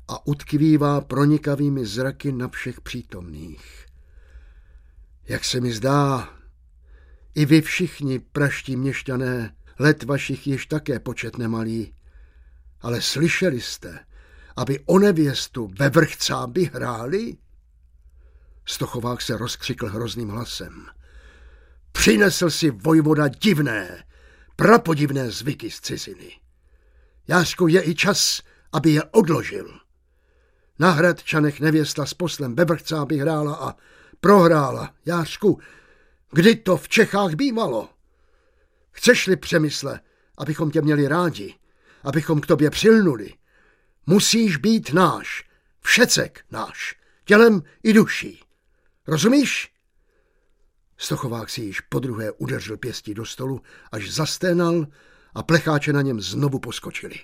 a 0.07 0.27
utkvívá 0.27 1.01
pronikavými 1.01 1.85
zraky 1.85 2.31
na 2.31 2.47
všech 2.47 2.81
přítomných. 2.81 3.85
Jak 5.27 5.45
se 5.45 5.59
mi 5.61 5.73
zdá, 5.73 6.29
i 7.35 7.45
vy 7.45 7.61
všichni 7.61 8.19
praští 8.19 8.75
měšťané 8.75 9.55
let 9.79 10.03
vašich 10.03 10.48
již 10.48 10.65
také 10.65 11.00
počet 11.00 11.38
nemalý. 11.38 11.93
Ale 12.81 13.01
slyšeli 13.01 13.62
jste, 13.62 14.00
aby 14.55 14.79
o 14.86 15.00
nevěstu 15.00 15.72
ve 15.79 15.89
vrchcáby 15.89 16.69
hráli? 16.74 17.38
Stochovák 18.65 19.22
se 19.22 19.38
rozkřikl 19.38 19.88
hrozným 19.89 20.29
hlasem. 20.29 20.86
Přinesl 21.91 22.50
si 22.50 22.72
vojvoda 22.72 23.27
divné, 23.27 24.03
prapodivné 24.55 25.31
zvyky 25.31 25.72
z 25.72 25.81
ciziny. 25.81 26.31
Jářku, 27.27 27.67
je 27.67 27.89
i 27.89 27.96
čas, 27.96 28.41
aby 28.72 28.91
je 28.91 29.03
odložil. 29.03 29.79
Na 30.79 30.91
Hradčanech 30.91 31.60
nevěsta 31.60 32.05
s 32.05 32.13
poslem 32.13 32.55
ve 32.55 32.65
vrchcáby 32.65 33.17
hrála 33.17 33.55
a 33.55 33.75
prohrála. 34.22 34.93
Jářku, 35.05 35.60
kdy 36.31 36.55
to 36.55 36.77
v 36.77 36.89
Čechách 36.89 37.34
bývalo? 37.34 37.89
Chceš-li 38.98 39.36
přemysle, 39.36 40.00
abychom 40.38 40.72
tě 40.72 40.82
měli 40.82 41.08
rádi, 41.08 41.56
abychom 42.04 42.42
k 42.42 42.46
tobě 42.46 42.70
přilnuli, 42.70 43.34
musíš 44.06 44.58
být 44.58 44.94
náš, 44.94 45.46
všecek 45.82 46.46
náš, 46.51 46.96
tělem 47.25 47.63
i 47.84 47.94
duší. 47.94 48.44
Rozumíš? 49.08 49.74
Stochovák 50.98 51.50
si 51.50 51.62
již 51.62 51.82
po 51.82 52.00
druhé 52.00 52.32
udeřil 52.32 52.77
pěstí 52.77 53.13
do 53.13 53.25
stolu, 53.25 53.62
až 53.92 54.12
zasténal 54.12 54.88
a 55.34 55.44
plecháče 55.44 55.94
na 55.94 56.01
něm 56.01 56.22
znovu 56.22 56.60
poskočili. 56.60 57.20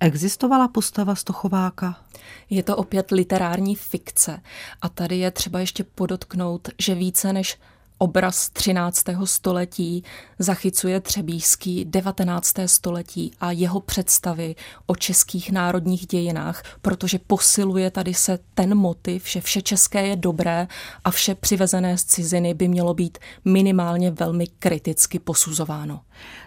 Existovala 0.00 0.68
postava 0.68 1.14
Stochováka? 1.14 2.04
Je 2.50 2.62
to 2.62 2.76
opět 2.76 3.10
literární 3.10 3.76
fikce 3.76 4.40
a 4.82 4.88
tady 4.88 5.16
je 5.16 5.30
třeba 5.30 5.60
ještě 5.60 5.84
podotknout, 5.84 6.68
že 6.80 6.94
více 6.94 7.32
než 7.32 7.58
obraz 7.98 8.50
13. 8.50 9.04
století 9.24 10.04
zachycuje 10.38 11.00
Třebíský 11.00 11.84
19. 11.84 12.54
století 12.66 13.32
a 13.40 13.50
jeho 13.50 13.80
představy 13.80 14.54
o 14.86 14.96
českých 14.96 15.52
národních 15.52 16.06
dějinách, 16.06 16.62
protože 16.82 17.18
posiluje 17.26 17.90
tady 17.90 18.14
se 18.14 18.38
ten 18.54 18.74
motiv, 18.74 19.28
že 19.28 19.40
vše 19.40 19.62
české 19.62 20.06
je 20.06 20.16
dobré 20.16 20.68
a 21.04 21.10
vše 21.10 21.34
přivezené 21.34 21.98
z 21.98 22.04
ciziny 22.04 22.54
by 22.54 22.68
mělo 22.68 22.94
být 22.94 23.18
minimálně 23.44 24.10
velmi 24.10 24.46
kriticky 24.46 25.18
posuzováno. 25.18 26.00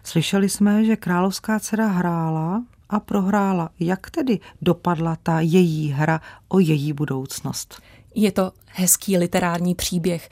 Slyšeli 0.03 0.49
jsme, 0.49 0.85
že 0.85 0.95
královská 0.95 1.59
dcera 1.59 1.87
hrála 1.87 2.63
a 2.89 2.99
prohrála. 2.99 3.69
Jak 3.79 4.09
tedy 4.09 4.39
dopadla 4.61 5.17
ta 5.23 5.39
její 5.39 5.91
hra 5.91 6.21
o 6.47 6.59
její 6.59 6.93
budoucnost? 6.93 7.81
Je 8.15 8.31
to 8.31 8.51
hezký 8.65 9.17
literární 9.17 9.75
příběh. 9.75 10.29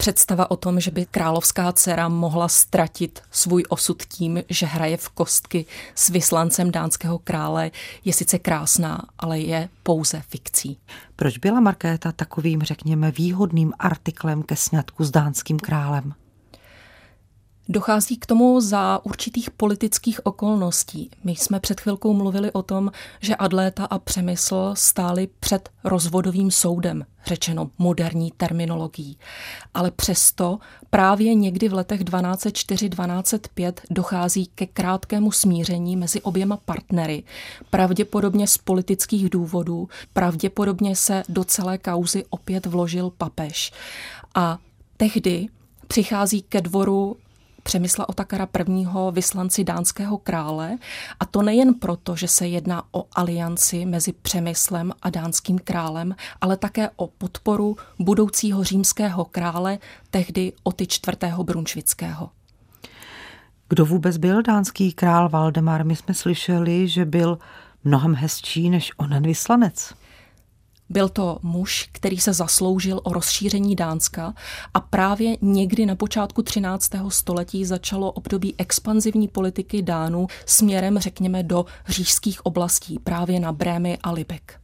Představa 0.00 0.50
o 0.50 0.56
tom, 0.56 0.80
že 0.80 0.90
by 0.90 1.06
královská 1.06 1.72
dcera 1.72 2.08
mohla 2.08 2.48
ztratit 2.48 3.20
svůj 3.30 3.64
osud 3.68 4.02
tím, 4.02 4.42
že 4.48 4.66
hraje 4.66 4.96
v 4.96 5.08
kostky 5.08 5.66
s 5.94 6.08
vyslancem 6.08 6.70
dánského 6.70 7.18
krále, 7.18 7.70
je 8.04 8.12
sice 8.12 8.38
krásná, 8.38 9.02
ale 9.18 9.40
je 9.40 9.68
pouze 9.82 10.22
fikcí. 10.28 10.78
Proč 11.16 11.38
byla 11.38 11.60
Markéta 11.60 12.12
takovým, 12.12 12.62
řekněme, 12.62 13.10
výhodným 13.10 13.72
artiklem 13.78 14.42
ke 14.42 14.56
sňatku 14.56 15.04
s 15.04 15.10
dánským 15.10 15.58
králem? 15.58 16.14
Dochází 17.70 18.16
k 18.16 18.26
tomu 18.26 18.60
za 18.60 19.00
určitých 19.04 19.50
politických 19.50 20.26
okolností. 20.26 21.10
My 21.24 21.32
jsme 21.32 21.60
před 21.60 21.80
chvilkou 21.80 22.12
mluvili 22.14 22.52
o 22.52 22.62
tom, 22.62 22.90
že 23.20 23.36
Adléta 23.36 23.84
a 23.84 23.98
Přemysl 23.98 24.70
stáli 24.74 25.28
před 25.40 25.68
rozvodovým 25.84 26.50
soudem, 26.50 27.06
řečeno 27.26 27.70
moderní 27.78 28.32
terminologií. 28.36 29.18
Ale 29.74 29.90
přesto 29.90 30.58
právě 30.90 31.34
někdy 31.34 31.68
v 31.68 31.74
letech 31.74 32.00
1204-1205 32.00 33.72
dochází 33.90 34.46
ke 34.46 34.66
krátkému 34.66 35.32
smíření 35.32 35.96
mezi 35.96 36.22
oběma 36.22 36.56
partnery. 36.56 37.22
Pravděpodobně 37.70 38.46
z 38.46 38.58
politických 38.58 39.30
důvodů, 39.30 39.88
pravděpodobně 40.12 40.96
se 40.96 41.22
do 41.28 41.44
celé 41.44 41.78
kauzy 41.78 42.24
opět 42.30 42.66
vložil 42.66 43.12
papež. 43.18 43.72
A 44.34 44.58
tehdy 44.96 45.46
přichází 45.88 46.42
ke 46.42 46.60
dvoru 46.60 47.16
Přemysla 47.62 48.08
Otakara 48.08 48.46
prvního 48.46 49.12
vyslanci 49.12 49.64
dánského 49.64 50.18
krále 50.18 50.78
a 51.20 51.24
to 51.26 51.42
nejen 51.42 51.74
proto, 51.74 52.16
že 52.16 52.28
se 52.28 52.46
jedná 52.46 52.82
o 52.92 53.04
alianci 53.12 53.84
mezi 53.84 54.12
Přemyslem 54.12 54.92
a 55.02 55.10
dánským 55.10 55.58
králem, 55.58 56.14
ale 56.40 56.56
také 56.56 56.90
o 56.96 57.06
podporu 57.06 57.76
budoucího 57.98 58.64
římského 58.64 59.24
krále, 59.24 59.78
tehdy 60.10 60.52
Oty 60.62 60.84
IV. 60.84 61.34
Brunšvického. 61.42 62.30
Kdo 63.68 63.86
vůbec 63.86 64.16
byl 64.16 64.42
dánský 64.42 64.92
král 64.92 65.28
Valdemar? 65.28 65.84
My 65.84 65.96
jsme 65.96 66.14
slyšeli, 66.14 66.88
že 66.88 67.04
byl 67.04 67.38
mnohem 67.84 68.14
hezčí 68.14 68.70
než 68.70 68.92
onen 68.96 69.22
vyslanec. 69.22 69.94
Byl 70.90 71.08
to 71.08 71.38
muž, 71.42 71.88
který 71.92 72.18
se 72.18 72.32
zasloužil 72.32 73.00
o 73.04 73.12
rozšíření 73.12 73.76
Dánska 73.76 74.34
a 74.74 74.80
právě 74.80 75.36
někdy 75.40 75.86
na 75.86 75.94
počátku 75.94 76.42
13. 76.42 76.90
století 77.08 77.64
začalo 77.64 78.12
období 78.12 78.54
expanzivní 78.58 79.28
politiky 79.28 79.82
Dánů 79.82 80.26
směrem, 80.46 80.98
řekněme, 80.98 81.42
do 81.42 81.64
říšských 81.88 82.46
oblastí, 82.46 82.98
právě 82.98 83.40
na 83.40 83.52
Brémy 83.52 83.98
a 84.02 84.10
Libek. 84.10 84.60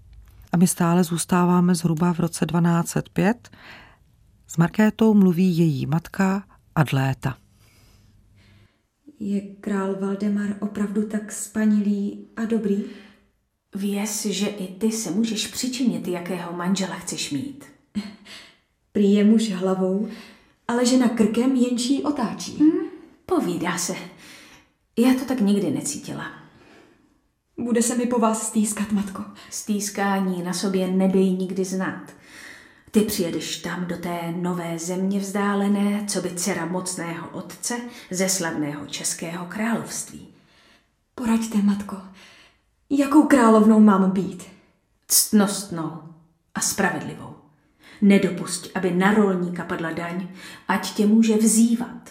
A 0.53 0.57
my 0.57 0.67
stále 0.67 1.05
zůstáváme 1.05 1.75
zhruba 1.75 2.15
v 2.15 2.21
roce 2.21 2.47
1205. 2.47 3.51
S 4.47 4.57
Markétou 4.57 5.15
mluví 5.15 5.59
její 5.59 5.87
matka 5.87 6.45
Adléta. 6.75 7.37
Je 9.21 9.41
král 9.41 9.97
Valdemar 10.01 10.57
opravdu 10.61 11.09
tak 11.09 11.33
spanilý 11.33 12.27
a 12.37 12.45
dobrý? 12.45 12.85
Věz, 13.75 14.27
že 14.27 14.47
i 14.47 14.67
ty 14.67 14.93
se 14.93 15.11
můžeš 15.11 15.47
přičinit, 15.47 16.09
jakého 16.09 16.53
manžela 16.53 16.95
chceš 16.95 17.31
mít. 17.31 17.65
Prý 18.93 19.13
je 19.13 19.25
muž 19.25 19.51
hlavou, 19.51 20.09
ale 20.69 20.87
žena 20.87 21.09
krkem 21.09 21.57
jenčí 21.57 22.03
otáčí. 22.03 22.57
Hmm, 22.59 22.89
povídá 23.27 23.79
se. 23.79 23.95
Já 24.99 25.15
to 25.15 25.25
tak 25.25 25.41
nikdy 25.41 25.71
necítila. 25.71 26.33
Bude 27.59 27.83
se 27.83 27.97
mi 27.97 28.07
po 28.07 28.19
vás 28.19 28.47
stýskat, 28.47 28.93
matko. 28.93 29.25
Stýskání 29.51 30.43
na 30.43 30.53
sobě 30.53 30.89
nebej 30.89 31.31
nikdy 31.31 31.65
znát. 31.65 32.13
Ty 32.91 33.01
přijedeš 33.01 33.57
tam 33.57 33.87
do 33.87 33.97
té 33.97 34.33
nové 34.37 34.79
země 34.79 35.19
vzdálené, 35.19 36.05
co 36.09 36.23
by 36.23 36.31
dcera 36.31 36.67
mocného 36.67 37.29
otce 37.33 37.81
ze 38.11 38.29
slavného 38.29 38.87
českého 38.87 39.47
království. 39.47 40.29
Poraďte, 41.15 41.59
matko. 41.63 41.97
Jakou 42.97 43.23
královnou 43.23 43.81
mám 43.81 44.11
být? 44.11 44.45
Ctnostnou 45.09 46.03
a 46.55 46.61
spravedlivou. 46.61 47.35
Nedopusť, 48.03 48.71
aby 48.75 48.91
na 48.91 49.15
rolníka 49.15 49.65
padla 49.65 49.93
daň, 49.93 50.29
ať 50.69 50.95
tě 50.95 51.07
může 51.07 51.37
vzývat. 51.37 52.11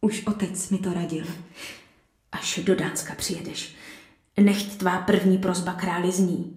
Už 0.00 0.26
otec 0.26 0.70
mi 0.70 0.78
to 0.78 0.92
radil. 0.92 1.24
Až 2.32 2.60
do 2.64 2.76
Dánska 2.76 3.14
přijedeš, 3.14 3.76
nechť 4.40 4.76
tvá 4.76 4.98
první 4.98 5.38
prozba 5.38 5.72
králi 5.72 6.12
zní. 6.12 6.56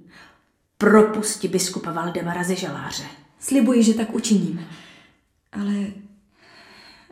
Propusti 0.78 1.48
biskupa 1.48 1.92
Valdemara 1.92 2.44
ze 2.44 2.56
žaláře. 2.56 3.06
Slibuji, 3.40 3.84
že 3.84 3.94
tak 3.94 4.16
učiním. 4.16 4.68
Ale 5.51 5.74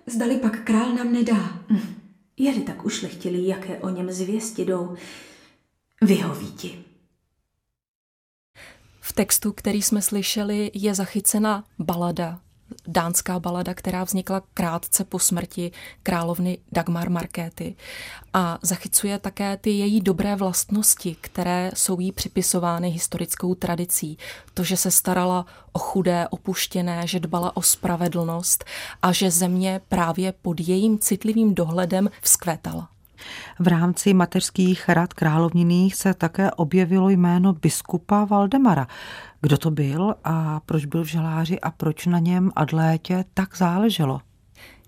zdali 0.05 0.37
pak 0.37 0.63
král 0.63 0.93
nám 0.93 1.13
nedá. 1.13 1.59
Hm. 1.69 1.95
Je-li 2.37 2.61
tak 2.61 2.85
ušlechtili, 2.85 3.47
jaké 3.47 3.77
o 3.77 3.89
něm 3.89 4.11
zvěsti 4.11 4.65
jdou, 4.65 4.97
vyhoví 6.01 6.51
ti. 6.51 6.83
V 9.01 9.13
textu, 9.13 9.51
který 9.53 9.81
jsme 9.81 10.01
slyšeli, 10.01 10.71
je 10.73 10.95
zachycena 10.95 11.63
balada, 11.79 12.39
dánská 12.87 13.39
balada, 13.39 13.73
která 13.73 14.03
vznikla 14.03 14.41
krátce 14.53 15.03
po 15.03 15.19
smrti 15.19 15.71
královny 16.03 16.57
Dagmar 16.71 17.09
Markéty 17.09 17.75
a 18.33 18.59
zachycuje 18.61 19.19
také 19.19 19.57
ty 19.57 19.69
její 19.69 20.01
dobré 20.01 20.35
vlastnosti, 20.35 21.15
které 21.21 21.71
jsou 21.73 21.99
jí 21.99 22.11
připisovány 22.11 22.89
historickou 22.89 23.55
tradicí. 23.55 24.17
To, 24.53 24.63
že 24.63 24.77
se 24.77 24.91
starala 24.91 25.45
o 25.71 25.79
chudé, 25.79 26.27
opuštěné, 26.27 27.07
že 27.07 27.19
dbala 27.19 27.57
o 27.57 27.61
spravedlnost 27.61 28.65
a 29.01 29.11
že 29.11 29.31
země 29.31 29.81
právě 29.87 30.31
pod 30.31 30.59
jejím 30.59 30.99
citlivým 30.99 31.55
dohledem 31.55 32.09
vzkvétala. 32.21 32.89
V 33.59 33.67
rámci 33.67 34.13
mateřských 34.13 34.89
rad 34.89 35.13
královniných 35.13 35.95
se 35.95 36.13
také 36.13 36.51
objevilo 36.51 37.09
jméno 37.09 37.53
biskupa 37.53 38.25
Valdemara. 38.25 38.87
Kdo 39.41 39.57
to 39.57 39.71
byl 39.71 40.15
a 40.23 40.59
proč 40.65 40.85
byl 40.85 41.03
v 41.03 41.07
žaláři 41.07 41.59
a 41.59 41.71
proč 41.71 42.05
na 42.05 42.19
něm 42.19 42.51
Adlétě 42.55 43.25
tak 43.33 43.57
záleželo? 43.57 44.21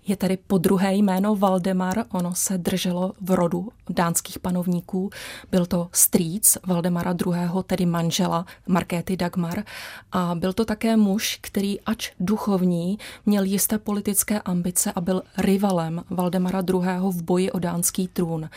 Je 0.06 0.16
tady 0.16 0.36
po 0.36 0.58
druhé 0.58 0.94
jméno 0.94 1.36
Valdemar, 1.36 2.04
ono 2.12 2.34
se 2.34 2.58
drželo 2.58 3.12
v 3.20 3.30
rodu 3.30 3.68
dánských 3.90 4.38
panovníků. 4.38 5.10
Byl 5.50 5.66
to 5.66 5.88
strýc 5.92 6.58
Valdemara 6.66 7.16
II., 7.26 7.62
tedy 7.66 7.86
manžela 7.86 8.46
Markéty 8.66 9.16
Dagmar. 9.16 9.64
A 10.12 10.34
byl 10.34 10.52
to 10.52 10.64
také 10.64 10.96
muž, 10.96 11.38
který 11.40 11.80
ač 11.80 12.12
duchovní, 12.20 12.98
měl 13.26 13.44
jisté 13.44 13.78
politické 13.78 14.40
ambice 14.40 14.92
a 14.92 15.00
byl 15.00 15.22
rivalem 15.38 16.04
Valdemara 16.10 16.62
II. 16.68 17.10
v 17.10 17.22
boji 17.22 17.50
o 17.50 17.58
dánský 17.58 18.08
trůn 18.08 18.48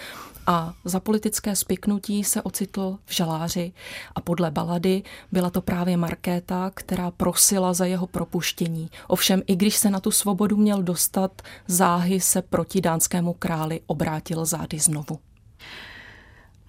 a 0.48 0.74
za 0.86 1.00
politické 1.00 1.56
spiknutí 1.56 2.24
se 2.24 2.42
ocitl 2.42 2.98
v 3.06 3.14
žaláři 3.14 3.74
a 4.16 4.22
podle 4.22 4.52
balady 4.52 5.04
byla 5.32 5.50
to 5.50 5.62
právě 5.62 5.98
Markéta, 5.98 6.72
která 6.74 7.12
prosila 7.12 7.74
za 7.74 7.86
jeho 7.86 8.08
propuštění. 8.08 8.90
Ovšem, 9.08 9.42
i 9.48 9.56
když 9.56 9.76
se 9.76 9.90
na 9.90 10.00
tu 10.00 10.12
svobodu 10.12 10.58
měl 10.58 10.84
dostat, 10.84 11.42
záhy 11.68 12.20
se 12.20 12.42
proti 12.42 12.82
dánskému 12.82 13.34
králi 13.34 13.82
obrátil 13.88 14.46
zády 14.46 14.80
znovu. 14.80 15.20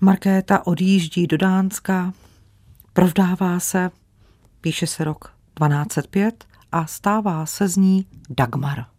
Markéta 0.00 0.66
odjíždí 0.66 1.26
do 1.26 1.36
Dánska, 1.36 2.12
provdává 2.92 3.60
se, 3.60 3.90
píše 4.60 4.86
se 4.86 5.04
rok 5.04 5.32
1205 5.58 6.44
a 6.72 6.86
stává 6.86 7.46
se 7.46 7.68
z 7.68 7.76
ní 7.76 8.06
Dagmar. 8.30 8.95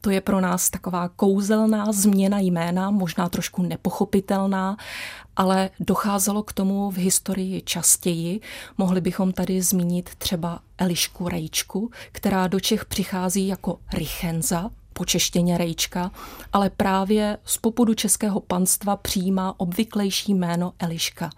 To 0.00 0.10
je 0.10 0.20
pro 0.20 0.40
nás 0.40 0.70
taková 0.70 1.08
kouzelná 1.08 1.92
změna 1.92 2.38
jména, 2.38 2.90
možná 2.90 3.28
trošku 3.28 3.62
nepochopitelná, 3.62 4.76
ale 5.36 5.70
docházelo 5.80 6.42
k 6.42 6.52
tomu 6.52 6.90
v 6.90 6.96
historii 6.96 7.62
častěji. 7.62 8.40
Mohli 8.78 9.00
bychom 9.00 9.32
tady 9.32 9.62
zmínit 9.62 10.10
třeba 10.18 10.60
Elišku 10.78 11.28
Rejčku, 11.28 11.90
která 12.12 12.46
do 12.46 12.60
Čech 12.60 12.84
přichází 12.84 13.46
jako 13.46 13.78
Richenza, 13.92 14.70
počeštěně 14.92 15.58
Rejčka, 15.58 16.10
ale 16.52 16.70
právě 16.70 17.38
z 17.44 17.56
popudu 17.58 17.94
českého 17.94 18.40
panstva 18.40 18.96
přijímá 18.96 19.60
obvyklejší 19.60 20.34
jméno 20.34 20.72
Eliška. 20.78 21.30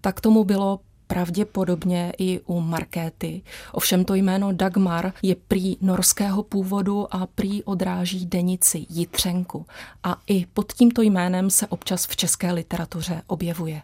Tak 0.00 0.20
tomu 0.20 0.44
bylo 0.44 0.80
pravděpodobně 1.12 2.12
i 2.18 2.40
u 2.46 2.60
Markéty. 2.60 3.42
Ovšem 3.72 4.04
to 4.04 4.14
jméno 4.14 4.52
Dagmar 4.52 5.12
je 5.22 5.34
prý 5.48 5.76
norského 5.80 6.42
původu 6.42 7.14
a 7.14 7.26
prý 7.26 7.62
odráží 7.62 8.26
denici 8.26 8.86
Jitřenku. 8.90 9.66
A 10.02 10.16
i 10.26 10.46
pod 10.46 10.72
tímto 10.72 11.02
jménem 11.02 11.50
se 11.50 11.66
občas 11.66 12.06
v 12.06 12.16
české 12.16 12.52
literatuře 12.52 13.22
objevuje. 13.26 13.82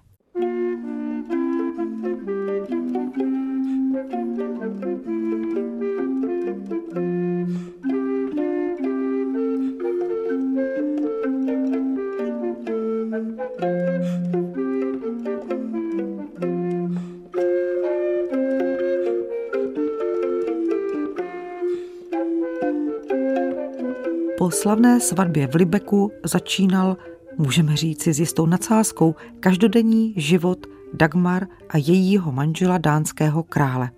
Po 24.38 24.51
slavné 24.51 25.01
svatbě 25.01 25.46
v 25.46 25.55
Libeku 25.55 26.12
začínal, 26.24 26.96
můžeme 27.38 27.77
říci 27.77 28.14
s 28.14 28.20
jistou 28.20 28.46
nadsázkou, 28.46 29.14
každodenní 29.40 30.14
život 30.16 30.66
Dagmar 30.94 31.46
a 31.68 31.77
jejího 31.77 32.33
manžela 32.33 32.79
dánského 32.79 33.42
krále. 33.42 33.90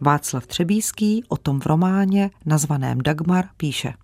Václav 0.00 0.46
Třebíský 0.46 1.24
o 1.28 1.36
tom 1.36 1.60
v 1.60 1.66
románě 1.66 2.30
nazvaném 2.46 2.98
Dagmar 2.98 3.44
píše. 3.56 3.94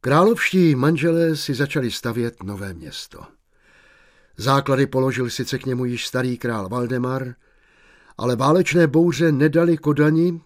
Královští 0.00 0.74
manželé 0.74 1.36
si 1.36 1.54
začali 1.54 1.90
stavět 1.90 2.42
nové 2.42 2.74
město. 2.74 3.20
Základy 4.36 4.86
položil 4.86 5.30
sice 5.30 5.58
k 5.58 5.66
němu 5.66 5.84
již 5.84 6.06
starý 6.06 6.38
král 6.38 6.68
Valdemar, 6.68 7.34
ale 8.18 8.36
válečné 8.36 8.86
bouře 8.86 9.32
nedali 9.32 9.76
Kodani 9.76 10.40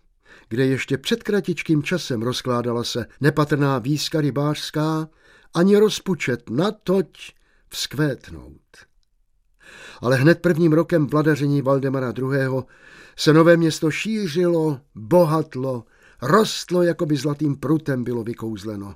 kde 0.48 0.66
ještě 0.66 0.98
před 0.98 1.22
kratičkým 1.22 1.82
časem 1.82 2.22
rozkládala 2.22 2.84
se 2.84 3.06
nepatrná 3.20 3.78
výzka 3.78 4.20
rybářská, 4.20 5.08
ani 5.54 5.76
rozpučet 5.76 6.50
natoť 6.50 7.32
vzkvétnout. 7.68 8.60
Ale 10.00 10.16
hned 10.16 10.42
prvním 10.42 10.72
rokem 10.72 11.06
vladaření 11.06 11.62
Valdemara 11.62 12.12
II. 12.18 12.62
se 13.16 13.32
nové 13.32 13.56
město 13.56 13.90
šířilo, 13.90 14.80
bohatlo, 14.94 15.84
rostlo, 16.22 16.82
jako 16.82 17.06
by 17.06 17.16
zlatým 17.16 17.56
prutem 17.56 18.04
bylo 18.04 18.24
vykouzleno. 18.24 18.94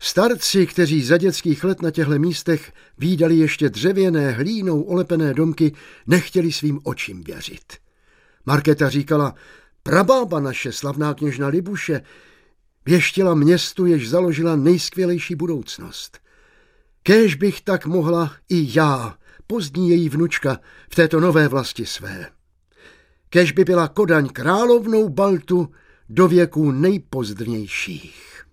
Starci, 0.00 0.66
kteří 0.66 1.02
za 1.02 1.16
dětských 1.16 1.64
let 1.64 1.82
na 1.82 1.90
těchto 1.90 2.18
místech 2.18 2.72
výdali 2.98 3.36
ještě 3.36 3.68
dřevěné 3.68 4.30
hlínou 4.30 4.82
olepené 4.82 5.34
domky, 5.34 5.72
nechtěli 6.06 6.52
svým 6.52 6.80
očím 6.82 7.24
věřit. 7.24 7.72
Markéta 8.46 8.88
říkala, 8.88 9.34
Prabába 9.82 10.40
naše, 10.40 10.72
slavná 10.72 11.14
kněžna 11.14 11.48
Libuše, 11.48 12.02
věštila 12.86 13.34
městu, 13.34 13.86
jež 13.86 14.08
založila 14.08 14.56
nejskvělejší 14.56 15.34
budoucnost. 15.34 16.18
Kéž 17.02 17.34
bych 17.34 17.60
tak 17.60 17.86
mohla 17.86 18.32
i 18.48 18.78
já, 18.78 19.16
pozdní 19.46 19.90
její 19.90 20.08
vnučka, 20.08 20.58
v 20.90 20.94
této 20.94 21.20
nové 21.20 21.48
vlasti 21.48 21.86
své. 21.86 22.30
Kéž 23.28 23.52
by 23.52 23.64
byla 23.64 23.88
Kodaň 23.88 24.28
královnou 24.28 25.08
Baltu 25.08 25.72
do 26.08 26.28
věků 26.28 26.70
nejpozdrnějších. 26.70 28.44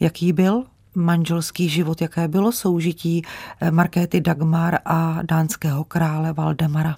Jaký 0.00 0.32
byl 0.32 0.64
manželský 0.94 1.68
život, 1.68 2.02
jaké 2.02 2.28
bylo 2.28 2.52
soužití 2.52 3.22
Markéty 3.70 4.20
Dagmar 4.20 4.78
a 4.84 5.22
dánského 5.22 5.84
krále 5.84 6.32
Valdemara? 6.32 6.96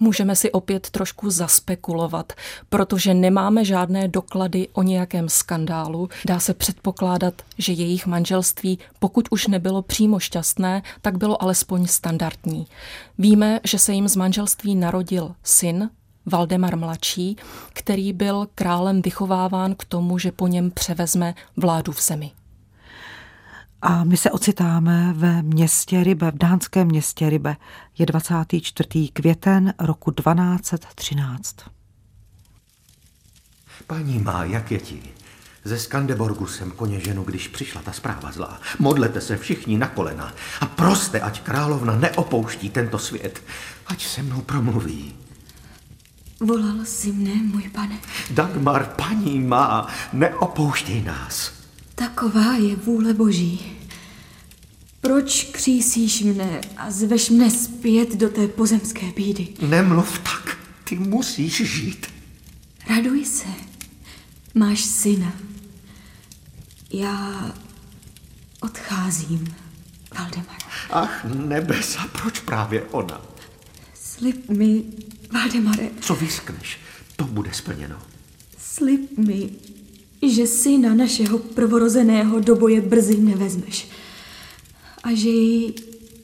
Můžeme 0.00 0.36
si 0.36 0.52
opět 0.52 0.90
trošku 0.90 1.30
zaspekulovat, 1.30 2.32
protože 2.68 3.14
nemáme 3.14 3.64
žádné 3.64 4.08
doklady 4.08 4.68
o 4.72 4.82
nějakém 4.82 5.28
skandálu. 5.28 6.08
Dá 6.26 6.40
se 6.40 6.54
předpokládat, 6.54 7.34
že 7.58 7.72
jejich 7.72 8.06
manželství, 8.06 8.78
pokud 8.98 9.28
už 9.30 9.46
nebylo 9.46 9.82
přímo 9.82 10.18
šťastné, 10.18 10.82
tak 11.00 11.18
bylo 11.18 11.42
alespoň 11.42 11.86
standardní. 11.86 12.66
Víme, 13.18 13.60
že 13.64 13.78
se 13.78 13.92
jim 13.92 14.08
z 14.08 14.16
manželství 14.16 14.74
narodil 14.74 15.34
syn, 15.42 15.90
Valdemar 16.26 16.76
mladší, 16.76 17.36
který 17.72 18.12
byl 18.12 18.48
králem 18.54 19.02
vychováván 19.02 19.74
k 19.74 19.84
tomu, 19.84 20.18
že 20.18 20.32
po 20.32 20.46
něm 20.46 20.70
převezme 20.70 21.34
vládu 21.56 21.92
v 21.92 22.02
zemi. 22.02 22.30
A 23.82 24.04
my 24.04 24.16
se 24.16 24.30
ocitáme 24.30 25.12
ve 25.16 25.42
městě 25.42 26.04
Rybe, 26.04 26.30
v 26.30 26.38
dánském 26.38 26.86
městě 26.86 27.30
Rybe. 27.30 27.56
Je 27.98 28.06
24. 28.06 29.08
květen 29.12 29.74
roku 29.78 30.10
1213. 30.10 31.56
Paní 33.86 34.18
má, 34.18 34.44
jak 34.44 34.70
je 34.70 34.78
ti? 34.78 35.02
Ze 35.64 35.78
Skandeborgu 35.78 36.46
jsem 36.46 36.70
koně 36.70 37.00
ženu, 37.00 37.22
když 37.22 37.48
přišla 37.48 37.82
ta 37.82 37.92
zpráva 37.92 38.32
zlá. 38.32 38.60
Modlete 38.78 39.20
se 39.20 39.36
všichni 39.36 39.78
na 39.78 39.88
kolena 39.88 40.34
a 40.60 40.66
proste, 40.66 41.20
ať 41.20 41.40
královna 41.40 41.96
neopouští 41.96 42.70
tento 42.70 42.98
svět. 42.98 43.42
Ať 43.86 44.06
se 44.06 44.22
mnou 44.22 44.40
promluví. 44.40 45.14
Volal 46.40 46.84
jsi 46.84 47.12
mne, 47.12 47.34
můj 47.34 47.68
pane. 47.68 47.98
Dagmar, 48.30 48.84
paní 48.84 49.40
má, 49.40 49.88
neopouštěj 50.12 51.02
nás. 51.02 51.55
Taková 51.98 52.54
je 52.54 52.76
vůle 52.76 53.14
boží. 53.14 53.72
Proč 55.00 55.44
křísíš 55.44 56.22
mne 56.22 56.60
a 56.76 56.90
zveš 56.90 57.30
mne 57.30 57.50
zpět 57.50 58.16
do 58.16 58.28
té 58.28 58.48
pozemské 58.48 59.12
bídy? 59.16 59.48
Nemluv 59.68 60.18
tak, 60.18 60.58
ty 60.84 60.96
musíš 60.96 61.56
žít. 61.56 62.06
Raduj 62.88 63.24
se, 63.24 63.46
máš 64.54 64.80
syna. 64.84 65.32
Já 66.90 67.54
odcházím, 68.60 69.54
Valdemar. 70.18 70.56
Ach, 70.90 71.24
nebesa, 71.24 72.08
proč 72.12 72.40
právě 72.40 72.82
ona? 72.82 73.22
Slib 73.94 74.48
mi, 74.48 74.84
Valdemare. 75.32 75.90
Co 76.00 76.14
vyskneš, 76.14 76.78
to 77.16 77.24
bude 77.24 77.52
splněno. 77.52 77.98
Slib 78.58 79.18
mi, 79.18 79.50
že 80.22 80.46
syna 80.46 80.94
našeho 80.94 81.38
prvorozeného 81.38 82.40
do 82.40 82.56
boje 82.56 82.80
brzy 82.80 83.16
nevezmeš 83.16 83.88
a 85.02 85.14
že 85.14 85.28
ji 85.28 85.74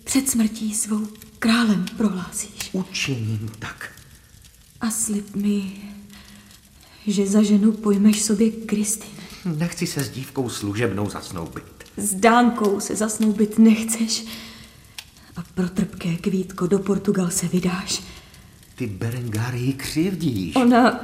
před 0.04 0.30
smrtí 0.30 0.74
svou 0.74 1.06
králem 1.38 1.84
prohlásíš. 1.96 2.70
Učiním 2.72 3.50
tak. 3.58 3.90
A 4.80 4.90
slib 4.90 5.34
mi, 5.34 5.72
že 7.06 7.26
za 7.26 7.42
ženu 7.42 7.72
pojmeš 7.72 8.22
sobě 8.22 8.50
Kristýn. 8.50 9.10
Nechci 9.44 9.86
se 9.86 10.04
s 10.04 10.10
dívkou 10.10 10.48
služebnou 10.48 11.10
zasnoubit. 11.10 11.64
S 11.96 12.14
Dánkou 12.14 12.80
se 12.80 12.96
zasnoubit 12.96 13.58
nechceš 13.58 14.24
a 15.36 15.42
pro 15.54 15.68
trpké 15.68 16.16
kvítko 16.16 16.66
do 16.66 16.78
Portugal 16.78 17.30
se 17.30 17.48
vydáš. 17.48 18.02
Ty 18.74 18.86
Berengárii 18.86 19.72
křivdíš. 19.72 20.56
Ona 20.56 21.00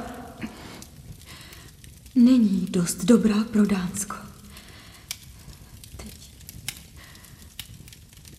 není 2.19 2.67
dost 2.69 3.05
dobrá 3.05 3.43
pro 3.51 3.65
Dánsko. 3.65 4.15
Teď 5.97 6.31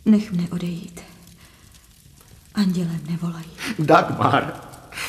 nech 0.05 0.33
mne 0.33 0.49
odejít. 0.51 1.01
Andělem 2.55 3.01
nevolají. 3.11 3.51
Dagmar, 3.79 4.61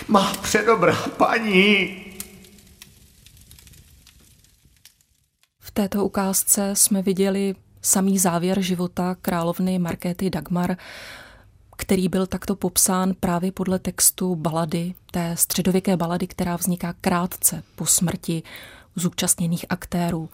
má 0.07 0.33
předobrá 0.33 0.95
paní. 0.95 1.95
V 5.59 5.71
této 5.71 6.05
ukázce 6.05 6.75
jsme 6.75 7.01
viděli 7.01 7.55
samý 7.81 8.19
závěr 8.19 8.61
života 8.61 9.15
královny 9.21 9.79
Markéty 9.79 10.29
Dagmar, 10.29 10.77
který 11.81 12.09
byl 12.09 12.27
takto 12.27 12.55
popsán 12.55 13.13
právě 13.19 13.51
podle 13.51 13.79
textu 13.79 14.35
balady, 14.35 14.93
té 15.11 15.35
středověké 15.37 15.97
balady, 15.97 16.27
která 16.27 16.55
vzniká 16.55 16.93
krátce 17.01 17.63
po 17.75 17.85
smrti 17.85 18.43
zúčastněných 18.95 19.65
aktérů. 19.69 20.29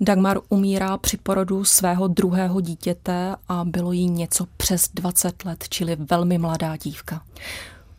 Dagmar 0.00 0.38
umírá 0.48 0.98
při 0.98 1.16
porodu 1.16 1.64
svého 1.64 2.08
druhého 2.08 2.60
dítěte 2.60 3.36
a 3.48 3.64
bylo 3.64 3.92
jí 3.92 4.10
něco 4.10 4.46
přes 4.56 4.88
20 4.94 5.44
let, 5.44 5.64
čili 5.68 5.96
velmi 5.96 6.38
mladá 6.38 6.76
dívka. 6.76 7.22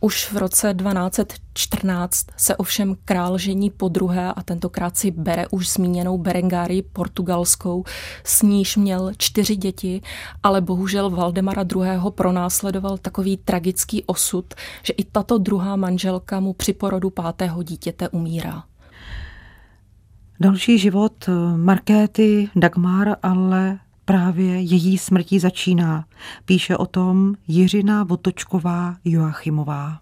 Už 0.04 0.32
v 0.32 0.36
roce 0.36 0.74
1214 0.74 2.26
se 2.36 2.56
ovšem 2.56 2.96
král 3.04 3.38
žení 3.38 3.70
po 3.70 3.88
druhé 3.88 4.32
a 4.32 4.42
tentokrát 4.42 4.96
si 4.96 5.10
bere 5.10 5.46
už 5.48 5.68
zmíněnou 5.68 6.18
Berengárii 6.18 6.82
portugalskou, 6.82 7.84
s 8.24 8.42
níž 8.42 8.76
měl 8.76 9.12
čtyři 9.18 9.56
děti, 9.56 10.02
ale 10.42 10.60
bohužel 10.60 11.10
Valdemara 11.10 11.62
II. 11.62 12.10
pronásledoval 12.10 12.98
takový 12.98 13.36
tragický 13.36 14.04
osud, 14.04 14.54
že 14.82 14.92
i 14.92 15.04
tato 15.04 15.38
druhá 15.38 15.76
manželka 15.76 16.40
mu 16.40 16.52
při 16.52 16.72
porodu 16.72 17.10
pátého 17.10 17.62
dítěte 17.62 18.08
umírá. 18.08 18.64
Další 20.40 20.78
život 20.78 21.28
Markéty 21.56 22.48
Dagmar 22.56 23.16
ale 23.22 23.78
právě 24.04 24.60
její 24.60 24.98
smrtí 24.98 25.38
začíná. 25.38 26.06
Píše 26.44 26.76
o 26.76 26.86
tom 26.86 27.34
Jiřina 27.48 28.04
Votočková 28.04 28.96
Joachimová. 29.04 30.00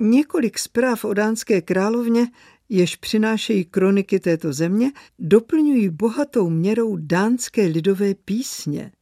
Několik 0.00 0.58
zpráv 0.58 1.04
o 1.04 1.14
dánské 1.14 1.60
královně, 1.60 2.26
jež 2.68 2.96
přinášejí 2.96 3.64
kroniky 3.64 4.20
této 4.20 4.52
země, 4.52 4.92
doplňují 5.18 5.88
bohatou 5.88 6.50
měrou 6.50 6.96
dánské 6.96 7.66
lidové 7.66 8.14
písně. 8.14 8.92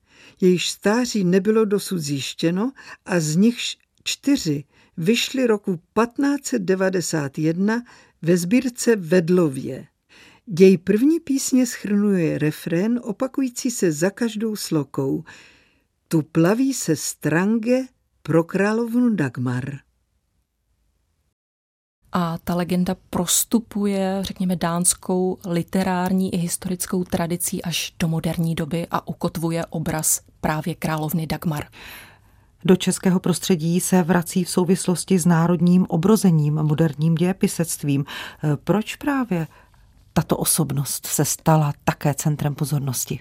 Jejíž 0.41 0.71
stáří 0.71 1.25
nebylo 1.25 1.65
dosud 1.65 1.99
zjištěno 1.99 2.73
a 3.07 3.21
z 3.21 3.37
nichž 3.37 3.79
čtyři 4.05 4.65
vyšly 4.97 5.47
roku 5.47 5.77
1591 5.77 7.83
ve 8.23 8.37
sbírce 8.37 8.97
Vedlově. 8.97 9.87
Děj 10.49 10.79
první 10.79 11.21
písně 11.21 11.67
schrnuje 11.67 12.39
refrén 12.39 13.01
opakující 13.03 13.71
se 13.71 13.93
za 13.93 14.11
každou 14.11 14.57
slokou. 14.57 15.25
Tu 16.09 16.23
plaví 16.23 16.75
se 16.75 16.97
strange 16.97 17.87
pro 18.23 18.45
královnu 18.45 19.15
Dagmar. 19.15 19.65
A 22.13 22.39
ta 22.39 22.55
legenda 22.55 22.97
prostupuje, 23.11 24.19
řekněme, 24.21 24.57
dánskou 24.57 25.39
literární 25.47 26.35
i 26.35 26.37
historickou 26.37 27.05
tradicí 27.05 27.63
až 27.63 27.95
do 27.99 28.09
moderní 28.09 28.55
doby 28.55 28.87
a 28.91 29.09
ukotvuje 29.09 29.67
obraz 29.67 30.21
právě 30.41 30.75
královny 30.75 31.27
Dagmar. 31.27 31.65
Do 32.65 32.77
českého 32.77 33.21
prostředí 33.21 33.81
se 33.81 34.03
vrací 34.03 34.45
v 34.45 34.51
souvislosti 34.51 35.19
s 35.19 35.27
národním 35.27 35.87
obrozením, 35.89 36.55
moderním 36.55 37.15
dějepisectvím. 37.15 38.05
Proč 38.65 38.97
právě 38.97 39.47
tato 40.17 40.37
osobnost 40.37 41.07
se 41.07 41.25
stala 41.25 41.73
také 41.85 42.15
centrem 42.15 42.55
pozornosti. 42.55 43.21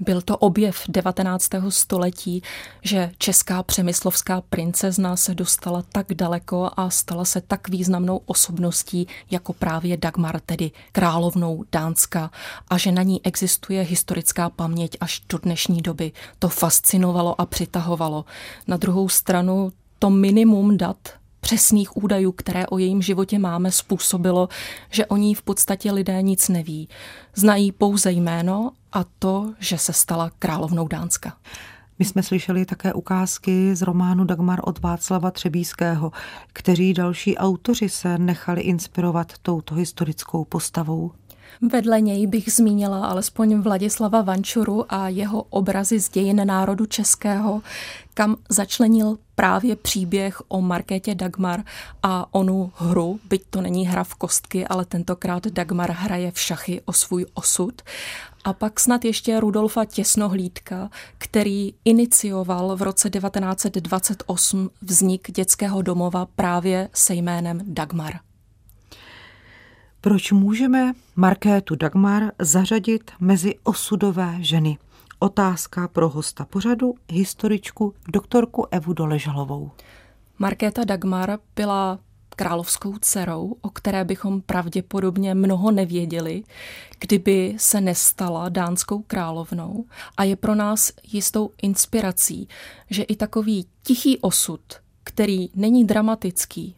Byl 0.00 0.22
to 0.22 0.36
objev 0.38 0.82
19. 0.88 1.50
století, 1.68 2.42
že 2.82 3.10
česká 3.18 3.62
přemyslovská 3.62 4.40
princezna 4.40 5.16
se 5.16 5.34
dostala 5.34 5.82
tak 5.92 6.14
daleko 6.14 6.70
a 6.76 6.90
stala 6.90 7.24
se 7.24 7.40
tak 7.40 7.68
významnou 7.68 8.20
osobností 8.26 9.06
jako 9.30 9.52
právě 9.52 9.96
Dagmar, 9.96 10.40
tedy 10.40 10.70
královnou 10.92 11.64
Dánska, 11.72 12.30
a 12.68 12.78
že 12.78 12.92
na 12.92 13.02
ní 13.02 13.26
existuje 13.26 13.82
historická 13.82 14.50
paměť 14.50 14.96
až 15.00 15.22
do 15.28 15.38
dnešní 15.38 15.82
doby. 15.82 16.12
To 16.38 16.48
fascinovalo 16.48 17.40
a 17.40 17.46
přitahovalo. 17.46 18.24
Na 18.66 18.76
druhou 18.76 19.08
stranu 19.08 19.72
to 19.98 20.10
minimum 20.10 20.76
dat 20.76 21.23
přesných 21.44 21.96
údajů, 21.96 22.32
které 22.32 22.66
o 22.66 22.78
jejím 22.78 23.02
životě 23.02 23.38
máme, 23.38 23.70
způsobilo, 23.70 24.48
že 24.90 25.06
o 25.06 25.16
ní 25.16 25.34
v 25.34 25.42
podstatě 25.42 25.92
lidé 25.92 26.22
nic 26.22 26.48
neví. 26.48 26.88
Znají 27.34 27.72
pouze 27.72 28.12
jméno 28.12 28.70
a 28.92 29.04
to, 29.18 29.54
že 29.58 29.78
se 29.78 29.92
stala 29.92 30.30
královnou 30.38 30.88
Dánska. 30.88 31.36
My 31.98 32.04
jsme 32.04 32.22
slyšeli 32.22 32.64
také 32.64 32.92
ukázky 32.92 33.76
z 33.76 33.82
románu 33.82 34.24
Dagmar 34.24 34.60
od 34.62 34.78
Václava 34.78 35.30
Třebíského, 35.30 36.12
kteří 36.52 36.94
další 36.94 37.36
autoři 37.36 37.88
se 37.88 38.18
nechali 38.18 38.60
inspirovat 38.60 39.32
touto 39.42 39.74
historickou 39.74 40.44
postavou. 40.44 41.12
Vedle 41.62 42.00
něj 42.00 42.26
bych 42.26 42.52
zmínila 42.52 43.06
alespoň 43.06 43.60
Vladislava 43.60 44.22
Vančuru 44.22 44.92
a 44.92 45.08
jeho 45.08 45.42
obrazy 45.42 46.00
z 46.00 46.08
dějin 46.08 46.46
národu 46.46 46.86
českého, 46.86 47.62
kam 48.14 48.36
začlenil 48.48 49.18
právě 49.34 49.76
příběh 49.76 50.42
o 50.48 50.60
Markétě 50.60 51.14
Dagmar 51.14 51.60
a 52.02 52.34
onu 52.34 52.72
hru, 52.76 53.20
byť 53.28 53.42
to 53.50 53.60
není 53.60 53.86
hra 53.86 54.04
v 54.04 54.14
kostky, 54.14 54.66
ale 54.66 54.84
tentokrát 54.84 55.46
Dagmar 55.46 55.90
hraje 55.90 56.30
v 56.30 56.40
šachy 56.40 56.80
o 56.84 56.92
svůj 56.92 57.26
osud. 57.34 57.82
A 58.44 58.52
pak 58.52 58.80
snad 58.80 59.04
ještě 59.04 59.40
Rudolfa 59.40 59.84
Těsnohlídka, 59.84 60.90
který 61.18 61.74
inicioval 61.84 62.76
v 62.76 62.82
roce 62.82 63.10
1928 63.10 64.70
vznik 64.82 65.30
dětského 65.30 65.82
domova 65.82 66.26
právě 66.26 66.88
se 66.92 67.14
jménem 67.14 67.60
Dagmar. 67.64 68.12
Proč 70.04 70.32
můžeme 70.32 70.92
Markétu 71.16 71.74
Dagmar 71.74 72.22
zařadit 72.38 73.10
mezi 73.20 73.54
osudové 73.62 74.36
ženy? 74.40 74.78
Otázka 75.18 75.88
pro 75.88 76.08
hosta 76.08 76.44
pořadu, 76.44 76.94
historičku 77.10 77.94
doktorku 78.12 78.66
Evu 78.70 78.92
Doležalovou. 78.92 79.70
Markéta 80.38 80.84
Dagmar 80.84 81.38
byla 81.56 81.98
královskou 82.36 82.98
dcerou, 82.98 83.56
o 83.60 83.70
které 83.70 84.04
bychom 84.04 84.40
pravděpodobně 84.40 85.34
mnoho 85.34 85.70
nevěděli, 85.70 86.42
kdyby 87.00 87.54
se 87.58 87.80
nestala 87.80 88.48
dánskou 88.48 89.02
královnou 89.02 89.84
a 90.16 90.24
je 90.24 90.36
pro 90.36 90.54
nás 90.54 90.92
jistou 91.12 91.50
inspirací, 91.62 92.48
že 92.90 93.02
i 93.02 93.16
takový 93.16 93.66
tichý 93.82 94.18
osud, 94.18 94.60
který 95.04 95.48
není 95.54 95.84
dramatický 95.84 96.74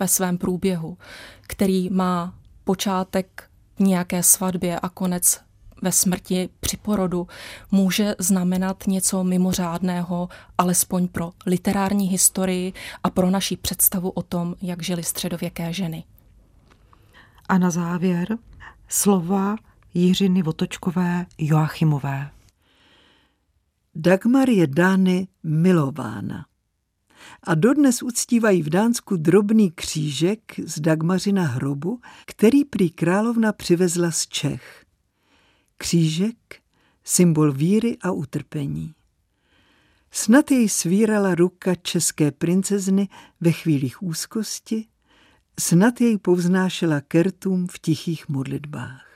ve 0.00 0.08
svém 0.08 0.38
průběhu, 0.38 0.98
který 1.46 1.90
má 1.90 2.34
počátek 2.68 3.50
v 3.76 3.80
nějaké 3.80 4.22
svatbě 4.22 4.80
a 4.80 4.88
konec 4.88 5.40
ve 5.82 5.92
smrti 5.92 6.48
při 6.60 6.76
porodu 6.76 7.28
může 7.70 8.14
znamenat 8.18 8.84
něco 8.86 9.24
mimořádného, 9.24 10.28
alespoň 10.58 11.08
pro 11.08 11.30
literární 11.46 12.06
historii 12.08 12.72
a 13.04 13.10
pro 13.10 13.30
naši 13.30 13.56
představu 13.56 14.10
o 14.10 14.22
tom, 14.22 14.54
jak 14.62 14.82
žili 14.82 15.02
středověké 15.02 15.72
ženy. 15.72 16.04
A 17.48 17.58
na 17.58 17.70
závěr 17.70 18.38
slova 18.88 19.56
Jiřiny 19.94 20.42
Votočkové 20.42 21.26
Joachimové. 21.38 22.30
Dagmar 23.94 24.50
je 24.50 24.66
Dány 24.66 25.28
milována. 25.42 26.46
A 27.42 27.54
dodnes 27.54 28.02
uctívají 28.02 28.62
v 28.62 28.70
Dánsku 28.70 29.16
drobný 29.16 29.70
křížek 29.70 30.40
z 30.64 30.80
Dagmařina 30.80 31.42
hrobu, 31.42 32.00
který 32.26 32.64
prý 32.64 32.90
královna 32.90 33.52
přivezla 33.52 34.10
z 34.10 34.26
Čech. 34.26 34.84
Křížek, 35.76 36.60
symbol 37.04 37.52
víry 37.52 37.96
a 38.02 38.10
utrpení. 38.10 38.94
Snad 40.10 40.50
jej 40.50 40.68
svírala 40.68 41.34
ruka 41.34 41.74
české 41.74 42.30
princezny 42.30 43.08
ve 43.40 43.52
chvílích 43.52 44.02
úzkosti, 44.02 44.86
snad 45.60 46.00
jej 46.00 46.18
povznášela 46.18 47.00
kertům 47.00 47.66
v 47.66 47.78
tichých 47.78 48.28
modlitbách. 48.28 49.07